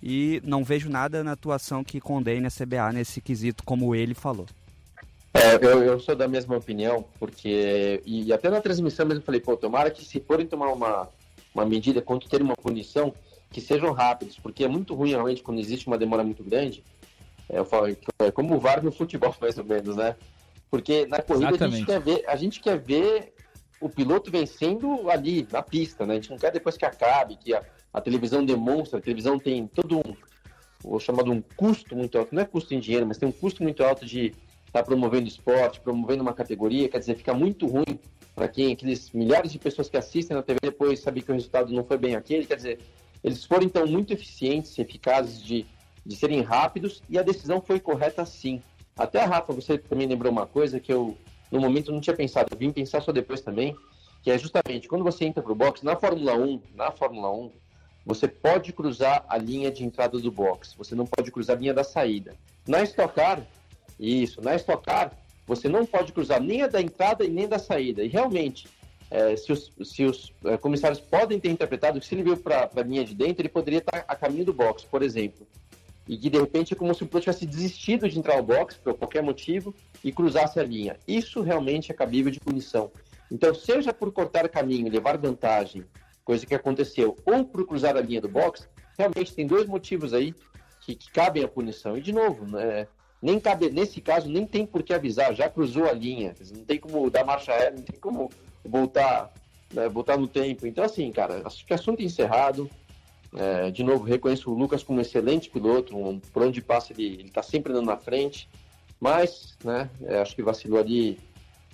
[0.00, 4.46] e não vejo nada na atuação que condene a CBA nesse quesito, como ele falou.
[5.34, 8.00] É, eu, eu, sou da mesma opinião, porque.
[8.06, 11.08] E até na transmissão mesmo falei, pô, tomara que se forem tomar uma,
[11.52, 13.12] uma medida quanto ter uma punição,
[13.50, 16.84] que sejam rápidos, porque é muito ruim realmente quando existe uma demora muito grande.
[17.48, 17.88] É, eu falo,
[18.20, 20.14] é como o VAR no futebol, mais ou menos, né?
[20.70, 23.33] Porque na corrida a gente, quer ver, a gente quer ver
[23.84, 26.14] o piloto vencendo ali, na pista, né?
[26.14, 29.66] A gente não quer depois que acabe, que a, a televisão demonstra, a televisão tem
[29.66, 30.16] todo um,
[30.82, 33.62] o chamado um custo muito alto, não é custo em dinheiro, mas tem um custo
[33.62, 34.32] muito alto de
[34.64, 38.00] está promovendo esporte, promovendo uma categoria, quer dizer, fica muito ruim
[38.34, 41.70] para quem, aqueles milhares de pessoas que assistem na TV depois saber que o resultado
[41.70, 42.78] não foi bem aquele, quer dizer,
[43.22, 45.66] eles foram então muito eficientes, eficazes de,
[46.06, 48.62] de serem rápidos e a decisão foi correta sim.
[48.96, 51.14] Até a Rafa, você também lembrou uma coisa que eu
[51.50, 53.76] no momento não tinha pensado, eu vim pensar só depois também,
[54.22, 57.50] que é justamente quando você entra para o box, na Fórmula 1, na Fórmula 1,
[58.06, 61.74] você pode cruzar a linha de entrada do box, você não pode cruzar a linha
[61.74, 62.34] da saída.
[62.66, 63.46] Na Stock Car,
[63.98, 64.40] isso.
[64.42, 65.12] Na Stock Car,
[65.46, 68.02] você não pode cruzar nem a da entrada e nem da saída.
[68.02, 68.68] E realmente,
[69.10, 72.70] é, se os, se os é, comissários podem ter interpretado que se ele veio para
[72.74, 75.46] a linha de dentro, ele poderia estar a caminho do box, por exemplo.
[76.06, 78.76] E que de repente é como se o piloto tivesse desistido de entrar ao box
[78.76, 80.98] por qualquer motivo e cruzasse a linha.
[81.08, 82.90] Isso realmente é cabível de punição.
[83.30, 85.84] Então, seja por cortar caminho, levar vantagem,
[86.24, 90.34] coisa que aconteceu, ou por cruzar a linha do box, realmente tem dois motivos aí
[90.80, 91.96] que, que cabem a punição.
[91.96, 92.86] E de novo, né,
[93.20, 96.78] nem cabe, nesse caso, nem tem por que avisar, já cruzou a linha, não tem
[96.78, 98.30] como dar marcha ré, não tem como
[98.64, 99.32] voltar,
[99.72, 100.66] né, voltar no tempo.
[100.66, 102.70] Então, assim, cara, acho que assunto encerrado.
[103.36, 107.24] É, de novo, reconheço o Lucas como um excelente piloto, um, por onde passa ele
[107.24, 108.48] está sempre andando na frente,
[109.00, 111.18] mas, né, é, acho que vacilou ali.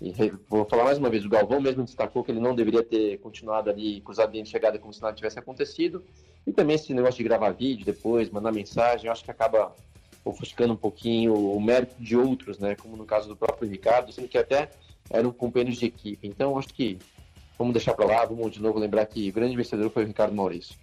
[0.00, 0.12] E,
[0.48, 3.68] vou falar mais uma vez, o Galvão mesmo destacou que ele não deveria ter continuado
[3.68, 6.02] ali cruzado de chegada como se nada tivesse acontecido.
[6.46, 9.74] E também esse negócio de gravar vídeo depois, mandar mensagem, acho que acaba
[10.24, 12.74] ofuscando um pouquinho o mérito de outros, né?
[12.74, 14.70] Como no caso do próprio Ricardo, sendo que até
[15.10, 16.26] eram companheiros de equipe.
[16.26, 16.98] Então, acho que
[17.58, 20.34] vamos deixar para lá, vamos de novo lembrar que o grande vencedor foi o Ricardo
[20.34, 20.74] Maurício.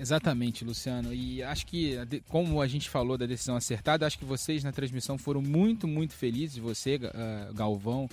[0.00, 1.12] Exatamente, Luciano.
[1.12, 1.96] E acho que,
[2.28, 6.14] como a gente falou da decisão acertada, acho que vocês na transmissão foram muito, muito
[6.14, 6.58] felizes.
[6.58, 8.08] Você, uh, Galvão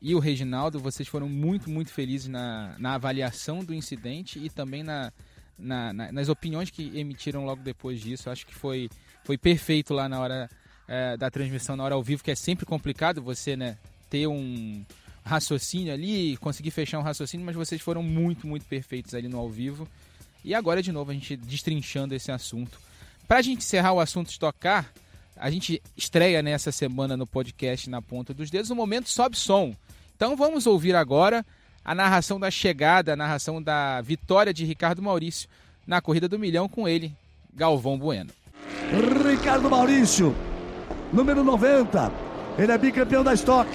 [0.00, 4.82] e o Reginaldo, vocês foram muito, muito felizes na, na avaliação do incidente e também
[4.82, 5.12] na,
[5.58, 8.30] na, na, nas opiniões que emitiram logo depois disso.
[8.30, 8.88] Acho que foi,
[9.24, 10.50] foi perfeito lá na hora
[10.86, 13.76] é, da transmissão, na hora ao vivo, que é sempre complicado você né,
[14.08, 14.84] ter um
[15.24, 19.50] raciocínio ali, conseguir fechar um raciocínio, mas vocês foram muito, muito perfeitos ali no ao
[19.50, 19.88] vivo.
[20.46, 22.78] E agora, de novo, a gente destrinchando esse assunto.
[23.26, 24.92] Para a gente encerrar o assunto estocar,
[25.36, 29.74] a gente estreia nessa semana no podcast Na Ponta dos Dedos o momento Sobe Som.
[30.14, 31.44] Então vamos ouvir agora
[31.84, 35.48] a narração da chegada, a narração da vitória de Ricardo Maurício
[35.84, 37.12] na corrida do milhão com ele,
[37.52, 38.30] Galvão Bueno.
[39.28, 40.32] Ricardo Maurício,
[41.12, 42.12] número 90.
[42.56, 43.68] Ele é bicampeão da Stock.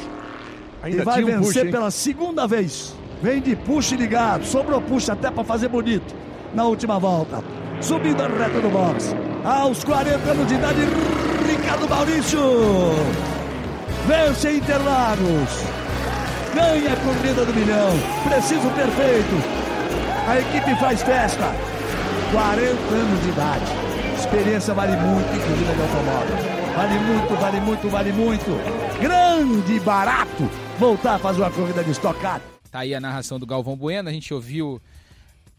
[0.82, 2.96] Ainda e vai vencer push, pela segunda vez.
[3.22, 7.44] Vem de push ligado, sobrou push até para fazer bonito na última volta.
[7.82, 9.16] Subindo a reta do box.
[9.44, 10.82] Aos 40 anos de idade,
[11.48, 12.40] Ricardo Maurício.
[14.08, 15.82] Vence Interlagos
[16.54, 17.92] ganha a corrida do milhão.
[18.24, 19.36] Preciso perfeito.
[20.28, 21.54] A equipe faz festa.
[22.32, 23.66] 40 anos de idade.
[24.18, 26.62] Experiência vale muito corrida de automóvel.
[26.76, 29.02] Vale muito, vale muito, vale muito.
[29.02, 30.50] Grande, barato.
[30.80, 32.44] Voltar a fazer uma corrida de estocado.
[32.72, 34.10] Tá aí a narração do Galvão Bueno.
[34.10, 34.82] A gente ouviu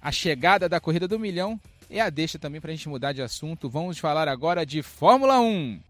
[0.02, 1.58] a chegada da corrida do milhão.
[1.88, 3.70] E a deixa também para a gente mudar de assunto.
[3.70, 5.80] Vamos falar agora de Fórmula 1.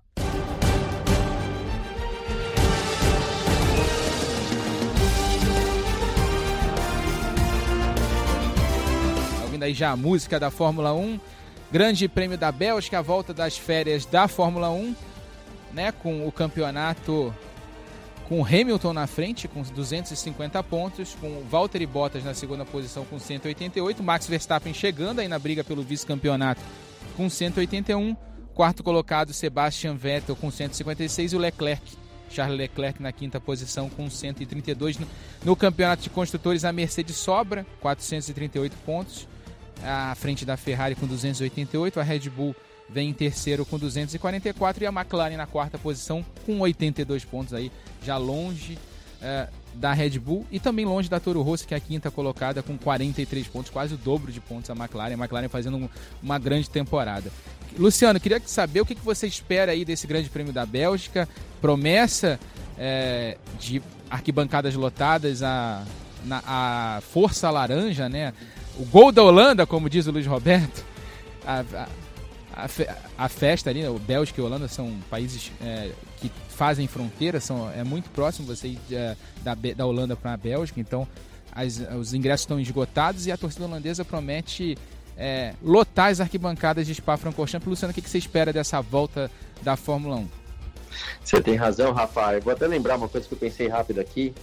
[9.44, 11.20] ouvindo aí já a música da Fórmula 1.
[11.70, 14.94] Grande Prêmio da Bélgica, a volta das férias da Fórmula 1,
[15.72, 17.34] né, com o campeonato
[18.32, 24.02] com Hamilton na frente com 250 pontos, com Valtteri Bottas na segunda posição com 188,
[24.02, 26.62] Max Verstappen chegando aí na briga pelo vice-campeonato
[27.14, 28.16] com 181,
[28.54, 31.82] quarto colocado Sebastian Vettel com 156 e o Leclerc,
[32.30, 34.98] Charles Leclerc na quinta posição com 132.
[34.98, 35.06] No,
[35.44, 39.28] no campeonato de construtores a Mercedes sobra 438 pontos,
[39.84, 42.56] à frente da Ferrari com 288, a Red Bull
[42.92, 47.70] vem em terceiro com 244 e a McLaren na quarta posição com 82 pontos aí,
[48.02, 48.78] já longe
[49.20, 52.62] é, da Red Bull e também longe da Toro Rosso, que é a quinta colocada
[52.62, 55.14] com 43 pontos, quase o dobro de pontos a McLaren.
[55.14, 55.88] A McLaren fazendo um,
[56.22, 57.30] uma grande temporada.
[57.78, 61.26] Luciano, queria saber o que, que você espera aí desse Grande Prêmio da Bélgica.
[61.60, 62.38] Promessa
[62.76, 65.84] é, de arquibancadas lotadas, a,
[66.24, 68.34] na, a força laranja, né?
[68.78, 70.84] o gol da Holanda, como diz o Luiz Roberto,
[71.46, 71.88] a, a,
[72.54, 72.68] a,
[73.24, 77.70] a festa ali, o Bélgica e a Holanda são países é, que fazem fronteira, são,
[77.70, 81.06] é muito próximo você ir é, da, da Holanda para a Bélgica, então
[81.50, 84.76] as, os ingressos estão esgotados e a torcida holandesa promete
[85.16, 87.68] é, lotar as arquibancadas de Spa-Francorchamps.
[87.68, 89.30] Luciano, o que, que você espera dessa volta
[89.62, 90.28] da Fórmula 1?
[91.22, 92.34] Você tem razão, Rafa.
[92.34, 94.34] Eu vou até lembrar uma coisa que eu pensei rápido aqui.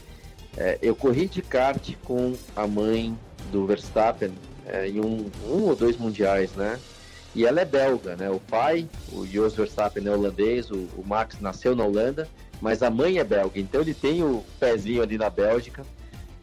[0.57, 3.17] É, eu corri de kart com a mãe
[3.51, 4.33] do Verstappen
[4.65, 6.79] é, em um, um ou dois mundiais, né?
[7.35, 8.29] E ela é belga, né?
[8.29, 12.27] O pai, o Jos Verstappen é holandês, o, o, Max nasceu na Holanda,
[12.59, 15.85] mas a mãe é belga, então ele tem o pezinho ali na Bélgica.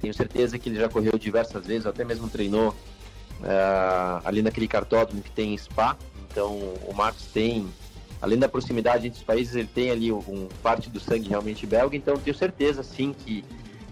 [0.01, 2.75] Tenho certeza que ele já correu diversas vezes, até mesmo treinou
[3.42, 5.96] é, ali naquele cartódromo que tem em Spa.
[6.31, 6.53] Então
[6.87, 7.66] o Max tem,
[8.20, 11.96] além da proximidade entre os países, ele tem ali um, parte do sangue realmente belga.
[11.96, 13.44] Então tenho certeza, sim, que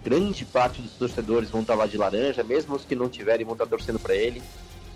[0.03, 3.53] grande parte dos torcedores vão estar lá de laranja, mesmo os que não tiverem vão
[3.53, 4.41] estar torcendo para ele.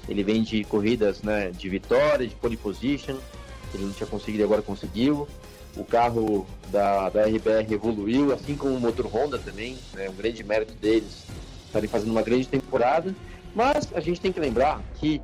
[0.10, 3.18] Ele vem de corridas né, de vitória, de pole position,
[3.74, 5.28] ele não tinha conseguido agora conseguiu.
[5.78, 10.44] O carro da, da RBR evoluiu, assim como o motor Honda também, né, um grande
[10.44, 11.26] mérito deles
[11.68, 13.16] estarem fazendo uma grande temporada.
[13.54, 15.22] Mas a gente tem que lembrar que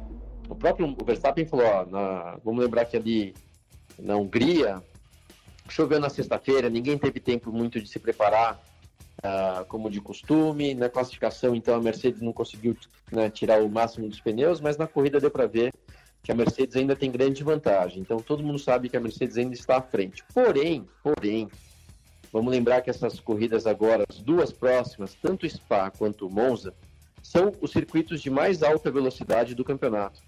[0.47, 3.33] o próprio Verstappen falou, ó, na, vamos lembrar que ali
[3.97, 4.83] na Hungria
[5.67, 8.61] choveu na sexta-feira, ninguém teve tempo muito de se preparar
[9.67, 10.73] como de costume.
[10.73, 12.75] Na classificação, então, a Mercedes não conseguiu
[13.11, 15.73] né, tirar o máximo dos pneus, mas na corrida deu para ver
[16.25, 18.01] que a Mercedes ainda tem grande vantagem.
[18.01, 20.23] Então todo mundo sabe que a Mercedes ainda está à frente.
[20.33, 21.47] Porém, porém,
[22.33, 26.73] vamos lembrar que essas corridas agora, as duas próximas, tanto Spa quanto Monza,
[27.21, 30.19] são os circuitos de mais alta velocidade do campeonato.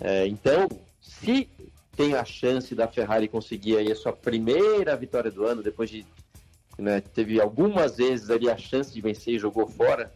[0.00, 0.66] É, então,
[1.02, 1.50] se
[1.94, 6.06] tem a chance da Ferrari conseguir aí a sua primeira vitória do ano, depois de
[6.78, 10.12] né, teve algumas vezes ali a chance de vencer e jogou fora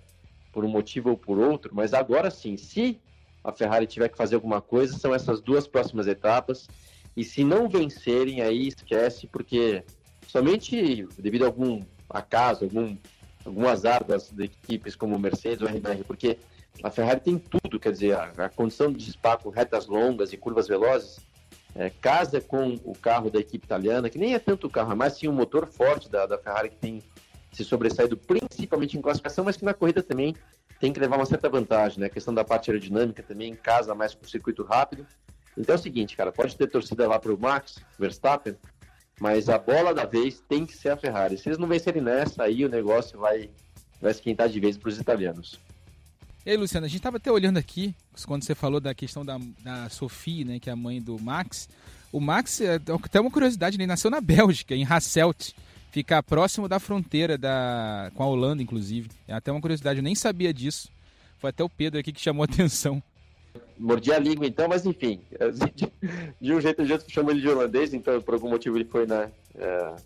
[0.52, 3.00] por um motivo ou por outro, mas agora sim, se
[3.42, 6.68] a Ferrari tiver que fazer alguma coisa, são essas duas próximas etapas.
[7.16, 9.82] E se não vencerem, aí esquece, porque
[10.26, 12.96] somente devido a algum acaso, algum,
[13.44, 16.38] algum azar das equipes como Mercedes ou RBR, porque
[16.82, 20.36] a Ferrari tem tudo, quer dizer, a, a condição de Spa com retas longas e
[20.36, 21.18] curvas velozes
[21.74, 24.94] é, casa com o carro da equipe italiana, que nem é tanto o carro, é
[24.94, 27.02] mais sim o motor forte da, da Ferrari que tem
[27.52, 30.34] se sobressaído principalmente em classificação, mas que na corrida também
[30.78, 32.06] tem que levar uma certa vantagem, né?
[32.06, 35.06] A questão da parte aerodinâmica também casa mais com o circuito rápido.
[35.56, 38.56] Então é o seguinte, cara, pode ter torcida lá para o Max Verstappen,
[39.20, 41.36] mas a bola da vez tem que ser a Ferrari.
[41.36, 43.50] Se eles não vencerem nessa, aí o negócio vai,
[44.00, 45.60] vai esquentar de vez para os italianos.
[46.44, 47.94] E aí, Luciano, a gente estava até olhando aqui,
[48.26, 51.68] quando você falou da questão da, da Sophie, né, que é a mãe do Max.
[52.10, 55.54] O Max, é, até uma curiosidade, ele nasceu na Bélgica, em Hasselt
[55.90, 59.10] fica próximo da fronteira da, com a Holanda, inclusive.
[59.26, 60.88] É até uma curiosidade, eu nem sabia disso.
[61.38, 63.02] Foi até o Pedro aqui que chamou a atenção.
[63.78, 65.20] Mordi a língua então, mas enfim,
[66.40, 68.84] de, um jeito ou de outro chamo ele de holandês, então por algum motivo ele
[68.84, 69.96] foi na é,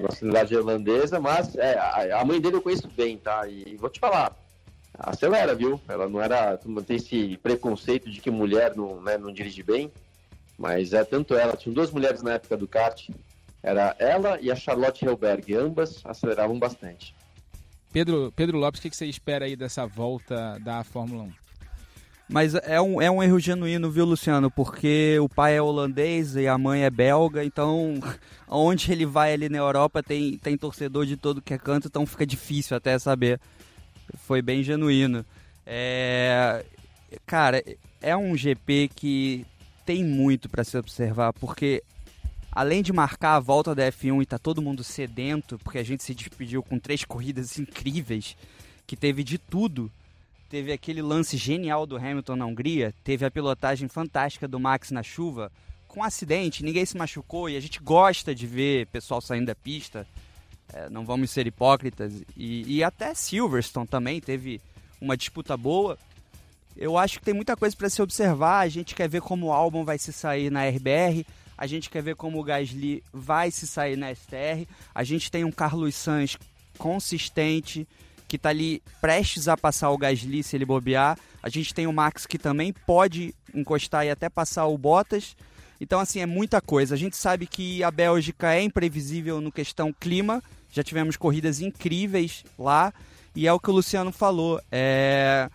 [0.00, 1.78] nacionalidade holandesa, mas é,
[2.12, 3.46] a, mãe dele eu conheço bem, tá?
[3.46, 4.34] E vou te falar,
[4.94, 5.80] acelera, viu?
[5.88, 9.90] Ela não era, tem esse preconceito de que mulher não, né, não dirige bem,
[10.58, 13.08] mas é tanto ela, tinha duas mulheres na época do kart,
[13.62, 17.14] era ela e a Charlotte Helberg, ambas aceleravam bastante.
[17.92, 21.32] Pedro, Pedro Lopes, o que você espera aí dessa volta da Fórmula 1?
[22.28, 24.48] Mas é um, é um erro genuíno, viu, Luciano?
[24.48, 27.98] Porque o pai é holandês e a mãe é belga, então
[28.46, 32.06] onde ele vai ali na Europa tem, tem torcedor de todo que é canto, então
[32.06, 33.40] fica difícil até saber.
[34.18, 35.24] Foi bem genuíno.
[35.66, 36.64] É...
[37.26, 37.62] Cara,
[38.00, 39.46] é um GP que
[39.84, 41.82] tem muito para se observar, porque
[42.52, 46.02] além de marcar a volta da F1 e tá todo mundo sedento, porque a gente
[46.02, 48.36] se despediu com três corridas incríveis,
[48.86, 49.90] que teve de tudo.
[50.48, 55.02] Teve aquele lance genial do Hamilton na Hungria, teve a pilotagem fantástica do Max na
[55.02, 55.50] chuva,
[55.86, 59.54] com um acidente, ninguém se machucou e a gente gosta de ver pessoal saindo da
[59.54, 60.06] pista.
[60.72, 62.12] É, não vamos ser hipócritas.
[62.36, 64.60] E, e até Silverstone também teve
[65.00, 65.98] uma disputa boa.
[66.76, 68.60] Eu acho que tem muita coisa para se observar.
[68.60, 71.26] A gente quer ver como o álbum vai se sair na RBR.
[71.58, 74.66] A gente quer ver como o Gasly vai se sair na STR.
[74.94, 76.38] A gente tem um Carlos Sainz
[76.78, 77.86] consistente,
[78.26, 81.18] que está ali prestes a passar o Gasly se ele bobear.
[81.42, 85.36] A gente tem o Max que também pode encostar e até passar o Bottas.
[85.80, 86.94] Então, assim, é muita coisa.
[86.94, 90.42] A gente sabe que a Bélgica é imprevisível no questão clima.
[90.72, 92.92] Já tivemos corridas incríveis lá.
[93.34, 94.60] E é o que o Luciano falou.
[94.70, 95.48] É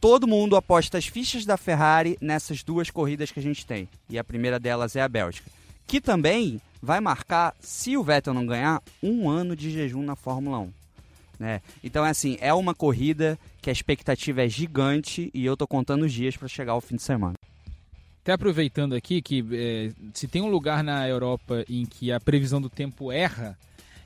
[0.00, 3.88] todo mundo aposta as fichas da Ferrari nessas duas corridas que a gente tem.
[4.08, 5.50] E a primeira delas é a Bélgica.
[5.86, 10.58] Que também vai marcar, se o Vettel não ganhar, um ano de jejum na Fórmula
[10.60, 10.72] 1.
[11.38, 11.60] Né?
[11.82, 16.02] Então é assim, é uma corrida que a expectativa é gigante e eu tô contando
[16.02, 17.34] os dias para chegar ao fim de semana.
[18.22, 22.60] Até aproveitando aqui que é, se tem um lugar na Europa em que a previsão
[22.60, 23.56] do tempo erra,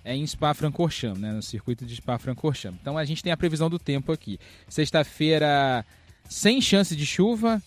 [0.04, 2.78] é em Spa-Francorchamps, né, no circuito de Spa-Francorchamps.
[2.80, 4.38] Então a gente tem a previsão do tempo aqui.
[4.68, 5.84] Sexta-feira,
[6.28, 7.62] sem chance de chuva,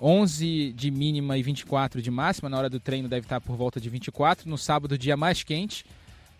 [0.00, 2.48] 11 de mínima e 24 de máxima.
[2.48, 4.48] Na hora do treino deve estar por volta de 24.
[4.48, 5.84] No sábado, dia mais quente,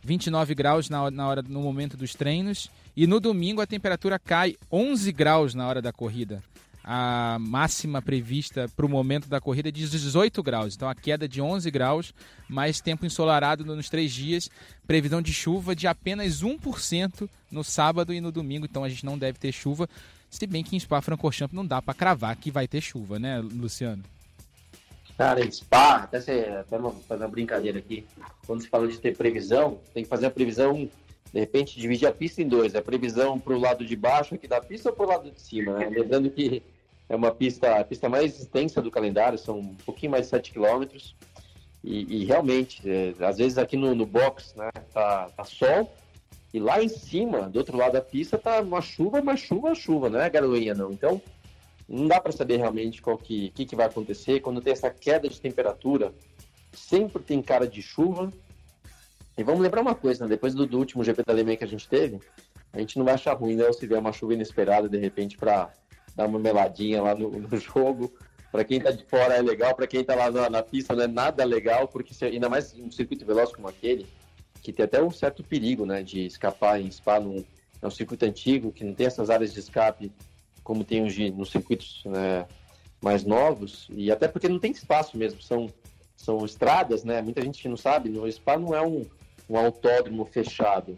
[0.03, 2.71] 29 graus na, na hora, no momento dos treinos.
[2.97, 6.43] E no domingo a temperatura cai 11 graus na hora da corrida
[6.83, 10.75] a máxima prevista para o momento da corrida é de 18 graus.
[10.75, 12.15] Então a queda de 11 graus,
[12.49, 14.51] mais tempo ensolarado nos três dias.
[14.87, 18.67] Previsão de chuva de apenas 1% no sábado e no domingo.
[18.67, 19.89] Então a gente não deve ter chuva.
[20.31, 24.03] Se bem que em Spa-Francorchamps não dá para cravar que vai ter chuva, né, Luciano?
[25.19, 28.07] Cara, em Spa, até, você, até uma, fazer uma brincadeira aqui.
[28.47, 30.89] Quando se fala de ter previsão, tem que fazer a previsão
[31.33, 34.49] de repente dividir a pista em dois, a previsão para o lado de baixo aqui
[34.49, 35.89] da pista ou para o lado de cima, né?
[35.89, 36.63] Lembrando que
[37.09, 40.53] é uma pista, a pista mais extensa do calendário, são um pouquinho mais de 7
[40.53, 40.85] km.
[41.83, 45.91] E, e realmente, é, às vezes aqui no, no box, né, tá, tá, sol,
[46.53, 50.11] e lá em cima, do outro lado da pista, tá uma chuva, mas chuva, chuva,
[50.11, 50.93] não é garoinha não.
[50.93, 51.21] Então,
[51.89, 54.41] não dá para saber realmente qual que, que, que vai acontecer.
[54.41, 56.13] Quando tem essa queda de temperatura,
[56.73, 58.33] sempre tem cara de chuva,
[59.41, 60.29] e vamos lembrar uma coisa, né?
[60.29, 62.21] depois do, do, último GP da Alemanha que a gente teve,
[62.75, 63.73] a gente não vai achar ruim, né?
[63.73, 65.73] Se vier uma chuva inesperada, de repente, para
[66.15, 68.13] dar uma meladinha lá no, no jogo.
[68.53, 71.05] para quem está de fora é legal, para quem está lá na, na, pista não
[71.05, 74.07] é nada legal, porque se, ainda mais um circuito veloz como aquele,
[74.61, 77.43] que tem até um certo perigo, né, de escapar em Spa, num,
[77.81, 80.13] é um circuito antigo, que não tem essas áreas de escape
[80.63, 82.47] como tem hoje nos circuitos né,
[83.01, 85.67] mais novos, e até porque não tem espaço mesmo, são,
[86.15, 89.07] são estradas, né, muita gente não sabe, no Spa não é um,
[89.51, 90.97] um autódromo fechado,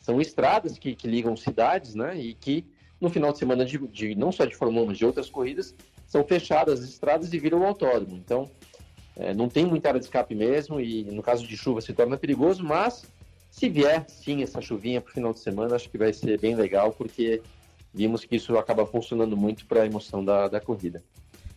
[0.00, 2.64] são estradas que, que ligam cidades, né, e que
[2.98, 5.74] no final de semana de, de não só de Fórmula 1, mas de outras corridas,
[6.06, 8.16] são fechadas as estradas e viram autódromo.
[8.16, 8.50] Então,
[9.16, 12.16] é, não tem muita área de escape mesmo, e no caso de chuva se torna
[12.16, 13.04] perigoso, mas
[13.50, 16.54] se vier sim essa chuvinha para o final de semana, acho que vai ser bem
[16.54, 17.42] legal, porque
[17.92, 21.02] vimos que isso acaba funcionando muito para a emoção da, da corrida.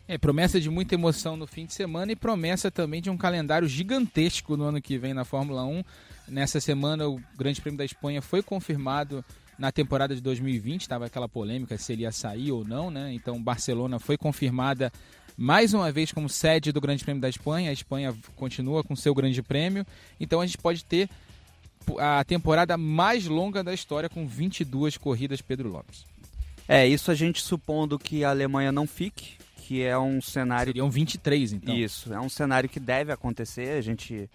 [0.05, 3.67] É, promessa de muita emoção no fim de semana e promessa também de um calendário
[3.67, 5.83] gigantesco no ano que vem na Fórmula 1.
[6.27, 9.23] Nessa semana, o Grande Prêmio da Espanha foi confirmado
[9.57, 13.13] na temporada de 2020, estava aquela polêmica se ele ia sair ou não, né?
[13.13, 14.91] Então, Barcelona foi confirmada
[15.37, 17.69] mais uma vez como sede do Grande Prêmio da Espanha.
[17.69, 19.85] A Espanha continua com seu Grande Prêmio.
[20.19, 21.09] Então, a gente pode ter
[21.97, 26.05] a temporada mais longa da história com 22 corridas Pedro Lopes.
[26.67, 30.71] É, isso a gente supondo que a Alemanha não fique, que é um cenário.
[30.71, 31.73] Seriam 23, então.
[31.75, 33.77] Isso, é um cenário que deve acontecer.
[33.77, 34.29] A gente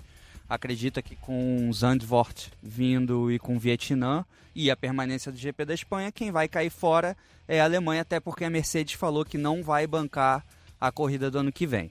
[0.49, 4.25] acredita que com Zandvoort vindo e com o Vietnã
[4.55, 7.15] e a permanência do GP da Espanha, quem vai cair fora
[7.47, 10.45] é a Alemanha, até porque a Mercedes falou que não vai bancar
[10.81, 11.91] a corrida do ano que vem.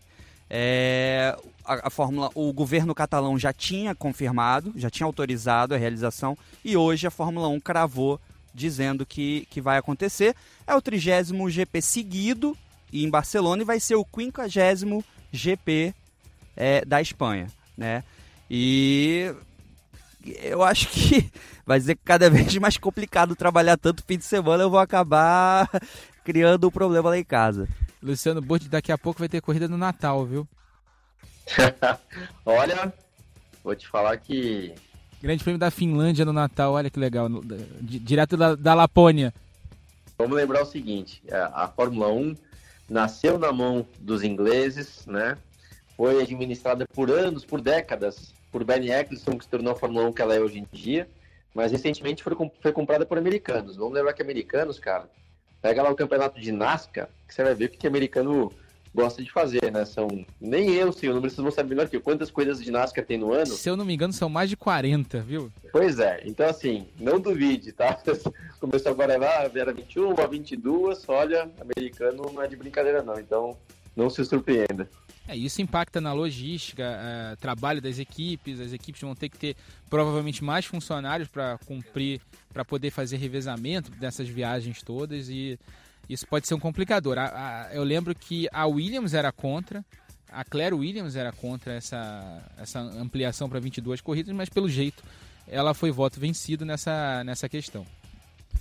[0.49, 6.37] É, a, a, Fórmula, o governo catalão já tinha confirmado, já tinha autorizado a realização
[6.63, 8.19] e hoje a Fórmula 1 cravou
[8.53, 10.35] dizendo que, que vai acontecer.
[10.65, 12.57] É o trigésimo GP seguido
[12.91, 15.93] em Barcelona e vai ser o quinquagésimo GP
[16.55, 18.03] é, da Espanha, né?
[18.49, 19.33] E
[20.41, 21.29] eu acho que
[21.65, 25.69] vai ser cada vez mais complicado trabalhar tanto fim de semana, eu vou acabar
[26.23, 27.67] criando um problema lá em casa.
[28.01, 30.47] Luciano Burti daqui a pouco vai ter corrida no Natal, viu?
[32.45, 32.93] olha,
[33.63, 34.73] vou te falar que.
[35.21, 37.27] Grande prêmio da Finlândia no Natal, olha que legal.
[37.81, 39.33] Direto da, da Lapônia.
[40.17, 42.35] Vamos lembrar o seguinte: é, a Fórmula 1
[42.89, 45.37] nasceu na mão dos ingleses, né?
[45.95, 50.13] Foi administrada por anos, por décadas, por Ben Eccleston, que se tornou a Fórmula 1
[50.13, 51.07] que ela é hoje em dia,
[51.53, 53.75] mas recentemente foi, foi comprada por americanos.
[53.75, 55.09] Vamos lembrar que americanos, cara,
[55.61, 58.51] pega lá o campeonato de NASCAR, que você vai ver o que, que americano
[58.93, 59.85] gosta de fazer, né?
[59.85, 60.07] São.
[60.39, 62.01] Nem eu sei, o número vocês vão saber melhor que eu.
[62.01, 63.47] Quantas coisas de NASCAR tem no ano?
[63.47, 65.51] Se eu não me engano, são mais de 40, viu?
[65.71, 67.97] Pois é, então assim, não duvide, tá?
[68.59, 73.57] Começou agora lá, era 21, 22, olha, americano não é de brincadeira não, então
[73.95, 74.89] não se surpreenda.
[75.27, 79.55] É, isso impacta na logística, é, trabalho das equipes, as equipes vão ter que ter
[79.89, 82.21] provavelmente mais funcionários para cumprir,
[82.53, 85.59] para poder fazer revezamento dessas viagens todas e
[86.09, 87.17] isso pode ser um complicador.
[87.17, 87.25] A,
[87.67, 89.83] a, eu lembro que a Williams era contra,
[90.31, 95.03] a Claire Williams era contra essa, essa ampliação para 22 corridas, mas pelo jeito
[95.47, 97.85] ela foi voto vencido nessa, nessa questão.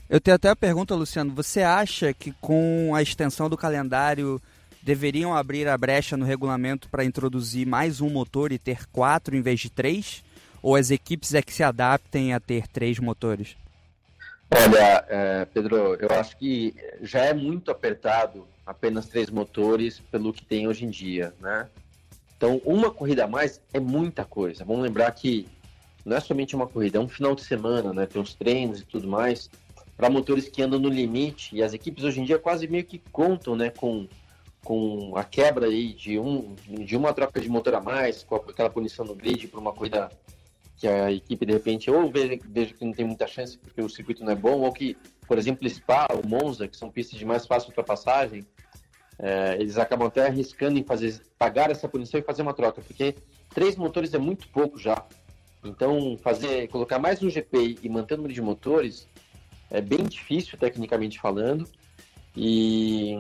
[0.09, 4.41] Eu tenho até a pergunta, Luciano, você acha que com a extensão do calendário
[4.81, 9.43] deveriam abrir a brecha no regulamento para introduzir mais um motor e ter quatro em
[9.43, 10.23] vez de três?
[10.63, 13.57] Ou as equipes é que se adaptem a ter três motores?
[14.51, 20.45] Olha, é, Pedro, eu acho que já é muito apertado apenas três motores pelo que
[20.45, 21.69] tem hoje em dia, né?
[22.37, 24.65] Então, uma corrida a mais é muita coisa.
[24.65, 25.49] Vamos lembrar que
[26.05, 28.07] não é somente uma corrida, é um final de semana, né?
[28.07, 29.51] Tem os treinos e tudo mais
[29.97, 32.99] para motores que andam no limite e as equipes hoje em dia quase meio que
[33.11, 34.07] contam, né, com
[34.63, 38.69] com a quebra aí de, um, de uma troca de motor a mais, com aquela
[38.69, 40.11] punição no grid para uma corrida
[40.77, 44.25] que a equipe de repente ou veja, que não tem muita chance porque o circuito
[44.25, 44.97] não é bom, ou que,
[45.27, 48.47] por exemplo, Spa ou Monza, que são pistas de mais fácil ultrapassagem,
[49.19, 53.15] é, eles acabam até arriscando em fazer, pagar essa punição e fazer uma troca, porque
[53.55, 55.07] três motores é muito pouco já.
[55.65, 59.09] Então, fazer, colocar mais um GP e manter o número de motores
[59.71, 61.67] é bem difícil, tecnicamente falando.
[62.37, 63.15] E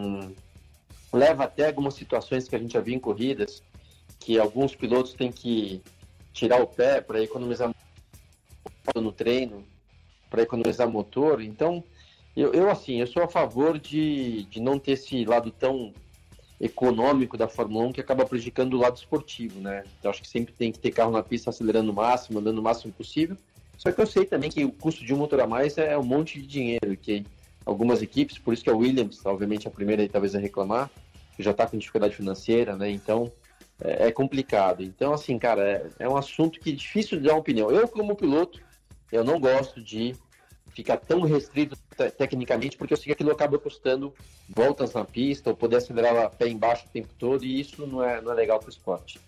[1.12, 3.62] leva até algumas situações que a gente já viu em corridas,
[4.20, 5.82] que alguns pilotos têm que
[6.36, 7.74] tirar o pé para economizar
[8.94, 9.64] no treino,
[10.28, 11.40] para economizar motor.
[11.40, 11.82] Então,
[12.36, 15.94] eu, eu, assim, eu sou a favor de, de não ter esse lado tão
[16.60, 19.84] econômico da Fórmula 1 que acaba prejudicando o lado esportivo, né?
[19.98, 22.62] Então, acho que sempre tem que ter carro na pista acelerando o máximo, andando o
[22.62, 23.36] máximo possível.
[23.78, 26.04] Só que eu sei também que o custo de um motor a mais é um
[26.04, 27.24] monte de dinheiro, que
[27.64, 30.90] algumas equipes, por isso que a Williams, obviamente a primeira aí talvez a reclamar,
[31.38, 32.90] já está com dificuldade financeira, né?
[32.90, 33.32] Então
[33.80, 34.82] é, é complicado.
[34.82, 37.70] Então, assim, cara, é, é, um assunto que é difícil de dar uma opinião.
[37.70, 38.60] Eu, como piloto,
[39.12, 40.14] eu não gosto de
[40.74, 41.76] ficar tão restrito
[42.18, 44.12] tecnicamente, porque eu sei que aquilo acaba custando
[44.48, 48.02] voltas na pista, ou poder acelerar o pé embaixo o tempo todo, e isso não
[48.02, 49.18] é, não é legal para o esporte.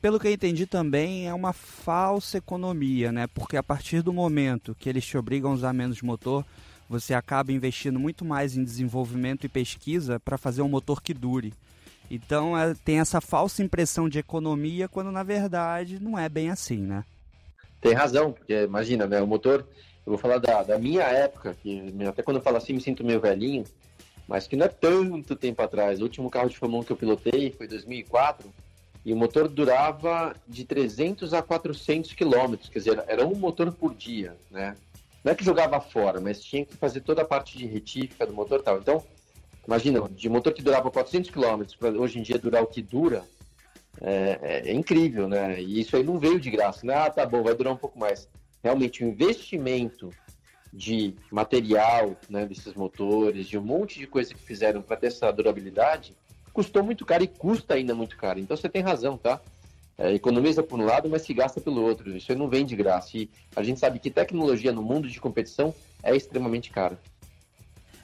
[0.00, 3.26] Pelo que eu entendi também, é uma falsa economia, né?
[3.26, 6.44] Porque a partir do momento que eles te obrigam a usar menos motor,
[6.88, 11.52] você acaba investindo muito mais em desenvolvimento e pesquisa para fazer um motor que dure.
[12.10, 16.78] Então é, tem essa falsa impressão de economia, quando na verdade não é bem assim,
[16.78, 17.04] né?
[17.80, 19.20] Tem razão, porque imagina, né?
[19.20, 19.60] O motor,
[20.06, 23.04] eu vou falar da, da minha época, que até quando eu falo assim me sinto
[23.04, 23.64] meio velhinho,
[24.26, 26.00] mas que não é tanto tempo atrás.
[26.00, 28.52] O último carro de Fórmula 1 que eu pilotei foi 2004
[29.04, 33.94] e o motor durava de 300 a 400 quilômetros, quer dizer, era um motor por
[33.94, 34.76] dia, né?
[35.24, 38.32] Não é que jogava fora, mas tinha que fazer toda a parte de retífica do
[38.32, 38.78] motor e tal.
[38.78, 39.02] Então,
[39.68, 43.22] imagina, de motor que durava 400 quilômetros para hoje em dia durar o que dura,
[44.00, 45.60] é, é, é, incrível, né?
[45.60, 46.94] E isso aí não veio de graça, né?
[46.94, 48.26] Ah, tá bom, vai durar um pouco mais.
[48.64, 50.10] Realmente, o investimento
[50.72, 55.30] de material, né, desses motores, de um monte de coisa que fizeram para ter essa
[55.30, 56.16] durabilidade,
[56.52, 58.38] custou muito caro e custa ainda muito caro.
[58.38, 59.40] Então você tem razão, tá?
[59.98, 62.16] É, economiza por um lado, mas se gasta pelo outro.
[62.16, 63.18] Isso aí não vem de graça.
[63.18, 66.98] E a gente sabe que tecnologia no mundo de competição é extremamente cara.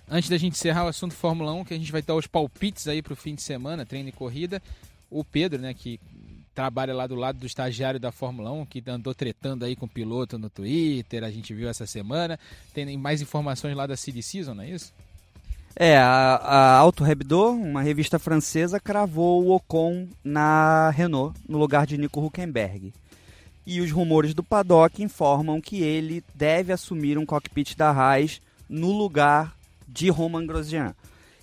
[0.08, 2.86] Antes da gente encerrar o assunto Fórmula 1, que a gente vai dar os palpites
[2.88, 4.62] aí para o fim de semana, treino e corrida,
[5.10, 5.98] o Pedro, né, que
[6.54, 9.88] trabalha lá do lado do estagiário da Fórmula 1, que andou tretando aí com o
[9.88, 12.38] piloto no Twitter, a gente viu essa semana.
[12.72, 14.92] Tem mais informações lá da City Season, não é isso?
[15.76, 21.84] É, a, a Auto Hebdo, uma revista francesa, cravou o Ocon na Renault, no lugar
[21.86, 22.92] de Nico Huckenberg.
[23.66, 28.92] E os rumores do paddock informam que ele deve assumir um cockpit da Haas no
[28.92, 30.94] lugar de Roman Grosjean.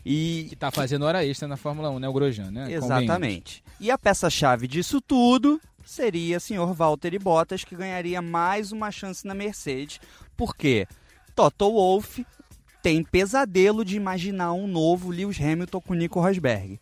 [0.06, 2.72] E que está fazendo hora extra na Fórmula 1, né, o Grosjean, né?
[2.72, 3.64] Exatamente.
[3.80, 9.26] E a peça-chave disso tudo seria o senhor Valtteri Bottas, que ganharia mais uma chance
[9.26, 10.00] na Mercedes.
[10.36, 10.88] Por quê?
[11.36, 12.26] Toto Wolff
[12.82, 16.80] tem pesadelo de imaginar um novo Lewis Hamilton com Nico Rosberg.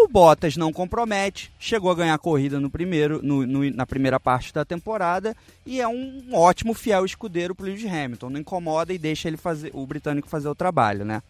[0.00, 4.20] O Bottas não compromete, chegou a ganhar a corrida no primeiro, no, no, na primeira
[4.20, 5.36] parte da temporada
[5.66, 8.30] e é um ótimo fiel escudeiro para Lewis Hamilton.
[8.30, 11.20] Não incomoda e deixa ele fazer, o britânico fazer o trabalho, né?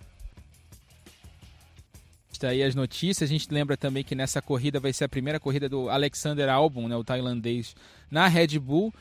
[2.30, 3.30] Está aí as notícias.
[3.30, 6.88] A gente lembra também que nessa corrida vai ser a primeira corrida do Alexander Albon,
[6.88, 7.74] né, o tailandês,
[8.10, 8.92] na Red Bull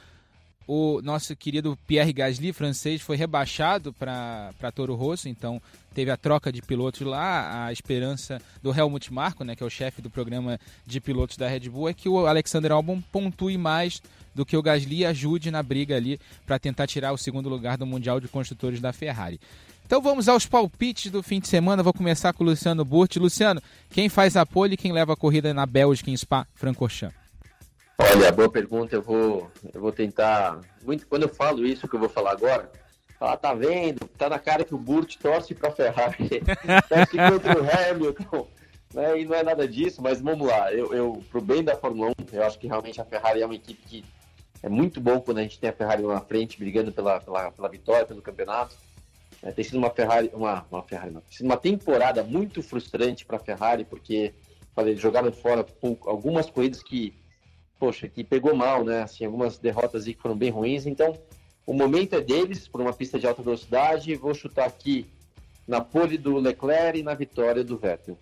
[0.67, 5.61] o nosso querido Pierre Gasly, francês, foi rebaixado para Toro Rosso, então
[5.93, 7.65] teve a troca de pilotos lá.
[7.65, 11.47] A esperança do Helmut Marko, né, que é o chefe do programa de pilotos da
[11.47, 14.01] Red Bull, é que o Alexander Albon pontue mais
[14.35, 17.85] do que o Gasly ajude na briga ali para tentar tirar o segundo lugar do
[17.85, 19.39] Mundial de Construtores da Ferrari.
[19.85, 21.81] Então vamos aos palpites do fim de semana.
[21.81, 23.19] Vou começar com o Luciano Burti.
[23.19, 27.26] Luciano, quem faz a pole e quem leva a corrida na Bélgica em Spa-Francorchamps?
[27.99, 28.95] Olha, boa pergunta.
[28.95, 30.61] Eu vou, eu vou tentar.
[30.85, 32.71] Muito, quando eu falo isso que eu vou falar agora,
[33.19, 34.07] ah, tá vendo?
[34.17, 36.41] Tá na cara que o Burt torce para Ferrari,
[36.87, 38.47] torce contra o Hamilton.
[38.93, 39.21] Né?
[39.21, 40.71] E não é nada disso, mas vamos lá.
[40.71, 43.55] Eu, eu, pro bem da Fórmula 1, eu acho que realmente a Ferrari é uma
[43.55, 44.05] equipe que
[44.61, 47.51] é muito bom quando a gente tem a Ferrari lá na frente, brigando pela, pela,
[47.51, 48.75] pela vitória, pelo campeonato.
[49.41, 51.23] É, tem sido uma Ferrari, uma, uma Ferrari, não.
[51.29, 54.33] Sido uma temporada muito frustrante para a Ferrari, porque
[54.75, 55.65] falei, jogaram fora
[56.05, 57.13] algumas corridas que
[57.79, 59.03] poxa, que pegou mal, né?
[59.03, 60.85] Assim, algumas derrotas que foram bem ruins.
[60.85, 61.17] Então,
[61.65, 64.15] o momento é deles, por uma pista de alta velocidade.
[64.15, 65.05] Vou chutar aqui
[65.67, 68.17] na pole do Leclerc e na vitória do Vettel.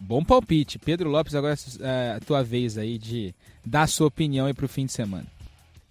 [0.00, 0.78] Bom palpite.
[0.78, 4.68] Pedro Lopes, agora é a tua vez aí de dar sua opinião aí para o
[4.68, 5.26] fim de semana.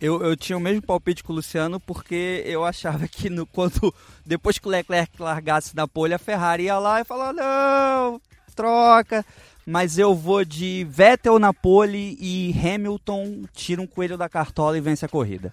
[0.01, 3.93] Eu, eu tinha o mesmo palpite com o Luciano porque eu achava que no, quando
[4.25, 8.19] depois que o Leclerc largasse da pole, a Ferrari ia lá e falar, não,
[8.53, 9.25] troca
[9.65, 14.81] mas eu vou de Vettel na pole e Hamilton tira um coelho da cartola e
[14.81, 15.51] vence a corrida.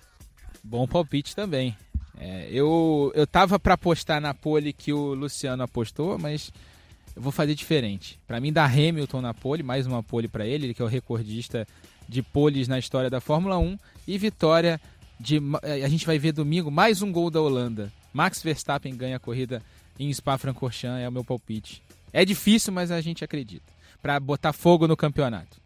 [0.62, 1.74] Bom palpite também.
[2.18, 6.52] É, eu, eu tava para apostar na pole que o Luciano apostou, mas
[7.16, 8.20] eu vou fazer diferente.
[8.26, 10.88] Para mim, dá Hamilton na pole, mais uma pole para ele, ele que é o
[10.88, 11.66] recordista
[12.06, 13.78] de poles na história da Fórmula 1.
[14.06, 14.80] E vitória
[15.18, 15.40] de.
[15.62, 17.90] A gente vai ver domingo mais um gol da Holanda.
[18.12, 19.62] Max Verstappen ganha a corrida
[19.98, 21.82] em Spa-Francorchamps, é o meu palpite.
[22.12, 23.71] É difícil, mas a gente acredita
[24.02, 25.62] para botar fogo no campeonato.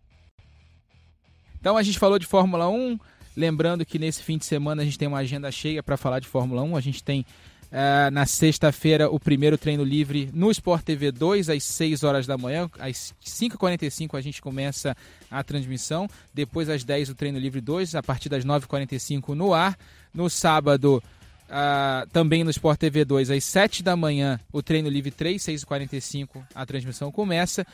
[1.59, 2.99] Então a gente falou de Fórmula 1,
[3.37, 6.29] lembrando que nesse fim de semana a gente tem uma agenda cheia para falar de
[6.29, 6.77] Fórmula 1.
[6.77, 7.25] A gente tem
[7.67, 12.39] uh, na sexta-feira o primeiro treino livre no Sport TV 2 às 6 horas da
[12.39, 12.71] manhã.
[12.79, 14.97] Às 5h45 a gente começa
[15.31, 16.09] a transmissão.
[16.33, 19.77] Depois às 10 o treino livre 2, a partir das 9h45 no ar.
[20.15, 21.03] No sábado
[21.47, 26.43] Uh, também no Sport TV 2, às 7 da manhã, o treino livre 3, 6h45,
[26.53, 27.65] a transmissão começa.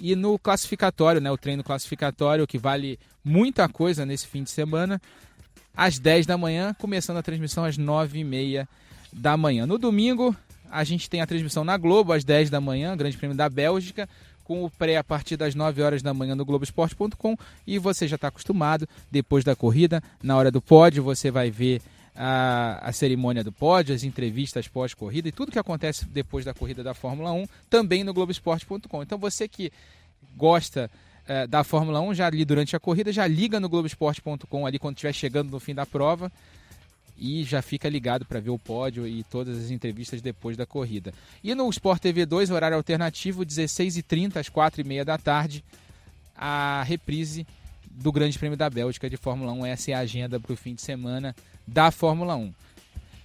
[0.00, 5.00] E no classificatório, né, o treino classificatório, que vale muita coisa nesse fim de semana,
[5.76, 8.66] às 10 da manhã, começando a transmissão às 9h30
[9.12, 9.66] da manhã.
[9.66, 10.34] No domingo,
[10.70, 14.08] a gente tem a transmissão na Globo, às 10 da manhã, Grande Prêmio da Bélgica,
[14.44, 17.36] com o pré a partir das 9 horas da manhã no Globoesporte.com.
[17.66, 21.82] E você já está acostumado, depois da corrida, na hora do pódio, você vai ver
[22.20, 26.82] a, a cerimônia do pódio, as entrevistas pós-corrida e tudo que acontece depois da corrida
[26.82, 29.02] da Fórmula 1, também no Globoesporte.com.
[29.04, 29.72] Então você que
[30.36, 30.90] gosta
[31.28, 34.96] é, da Fórmula 1 já ali durante a corrida, já liga no Globoesporte.com ali quando
[34.96, 36.32] estiver chegando no fim da prova
[37.16, 41.14] e já fica ligado para ver o pódio e todas as entrevistas depois da corrida.
[41.42, 45.64] E no Sport TV 2, horário alternativo, 16h30 às 4h30 da tarde,
[46.36, 47.46] a reprise
[47.98, 49.66] do Grande Prêmio da Bélgica de Fórmula 1.
[49.66, 51.34] Essa é a agenda para o fim de semana
[51.66, 52.52] da Fórmula 1.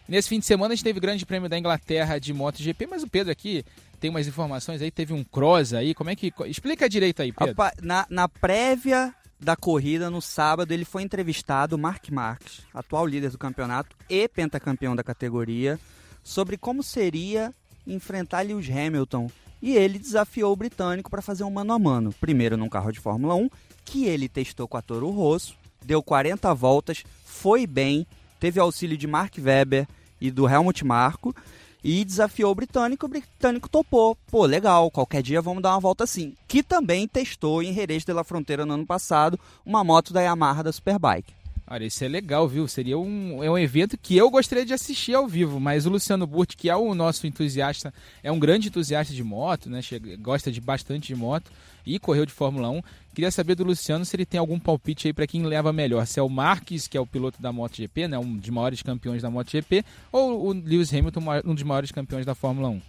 [0.07, 3.03] Nesse fim de semana a gente teve o Grande Prêmio da Inglaterra de MotoGP, mas
[3.03, 3.63] o Pedro aqui
[3.99, 6.33] tem umas informações aí, teve um cross aí, como é que...
[6.45, 7.55] Explica direito aí, Pedro.
[7.81, 13.37] Na, na prévia da corrida, no sábado, ele foi entrevistado, Mark Marques, atual líder do
[13.37, 15.79] campeonato e pentacampeão da categoria,
[16.23, 17.53] sobre como seria
[17.85, 19.29] enfrentar Lewis Hamilton.
[19.61, 22.13] E ele desafiou o britânico para fazer um mano a mano.
[22.19, 23.49] Primeiro num carro de Fórmula 1,
[23.83, 28.07] que ele testou com a Toro Rosso, deu 40 voltas, foi bem,
[28.39, 29.87] teve auxílio de Mark Webber
[30.19, 31.35] e do Helmut Marko
[31.83, 34.17] e desafiou o britânico, o britânico topou.
[34.31, 36.33] Pô, legal, qualquer dia vamos dar uma volta assim.
[36.47, 40.63] Que também testou em Jerez de la Fronteira no ano passado uma moto da Yamaha
[40.63, 41.33] da Superbike.
[41.65, 42.67] Olha, isso é legal, viu?
[42.67, 46.27] Seria um, é um evento que eu gostaria de assistir ao vivo, mas o Luciano
[46.27, 49.81] Burti, que é o nosso entusiasta, é um grande entusiasta de moto, né?
[49.81, 51.51] Chega, gosta de bastante de moto
[51.85, 52.81] e correu de Fórmula 1.
[53.13, 56.19] Queria saber do Luciano se ele tem algum palpite aí para quem leva melhor, se
[56.19, 58.17] é o Marques, que é o piloto da MotoGP, né?
[58.17, 62.33] Um dos maiores campeões da MotoGP, ou o Lewis Hamilton, um dos maiores campeões da
[62.33, 62.81] Fórmula 1.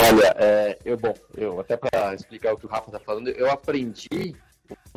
[0.00, 3.50] Olha, é, eu bom, eu até para explicar o que o Rafa está falando, eu
[3.50, 4.36] aprendi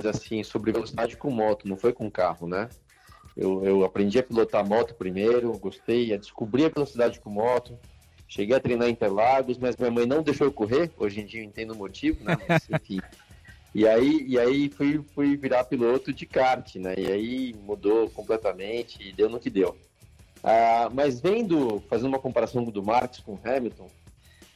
[0.03, 2.69] assim, sobre velocidade com moto, não foi com carro, né?
[3.35, 7.77] Eu, eu aprendi a pilotar moto primeiro, gostei, a descobrir a velocidade com moto.
[8.35, 10.91] Cheguei a treinar em Interlagos, mas minha mãe não deixou eu correr.
[10.97, 12.35] Hoje em dia eu entendo o motivo, né?
[12.45, 12.99] Mas, enfim.
[13.73, 16.95] e aí, e aí fui, fui virar piloto de kart, né?
[16.97, 19.77] E aí mudou completamente e deu no que deu.
[20.43, 23.89] Ah, mas vendo, fazendo uma comparação do Marx com Hamilton,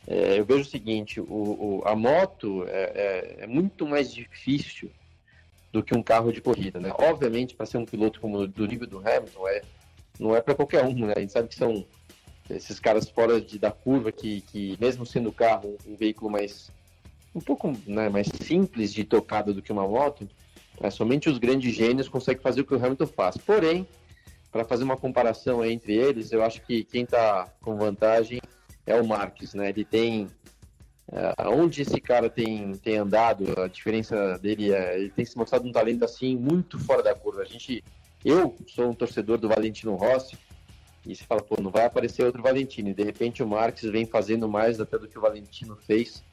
[0.06, 4.92] é, eu vejo o seguinte: o, o a moto é, é, é, muito mais difícil
[5.72, 6.92] do que um carro de corrida, né?
[7.00, 9.62] Obviamente, para ser um piloto como do nível do Hamilton, é,
[10.20, 11.14] não é para qualquer um, né?
[11.16, 11.86] A gente sabe que são
[12.50, 16.72] esses caras fora de, da curva que, que mesmo sendo carro um veículo mais
[17.34, 20.28] um pouco né, mais simples de tocada do que uma moto,
[20.82, 23.38] é, somente os grandes gênios conseguem fazer o que o Hamilton faz.
[23.38, 23.88] Porém,
[24.52, 28.42] para fazer uma comparação entre eles, eu acho que quem está com vantagem
[28.86, 29.70] é o Marques, né?
[29.70, 30.28] Ele tem
[31.12, 34.96] Uh, onde esse cara tem, tem andado, a diferença dele é.
[34.96, 37.42] Ele tem se mostrado um talento assim muito fora da curva.
[37.42, 37.84] A gente,
[38.24, 40.38] eu sou um torcedor do Valentino Rossi,
[41.06, 42.90] e você fala, pô, não vai aparecer outro Valentino.
[42.90, 46.24] E de repente o Marques vem fazendo mais até do que o Valentino fez,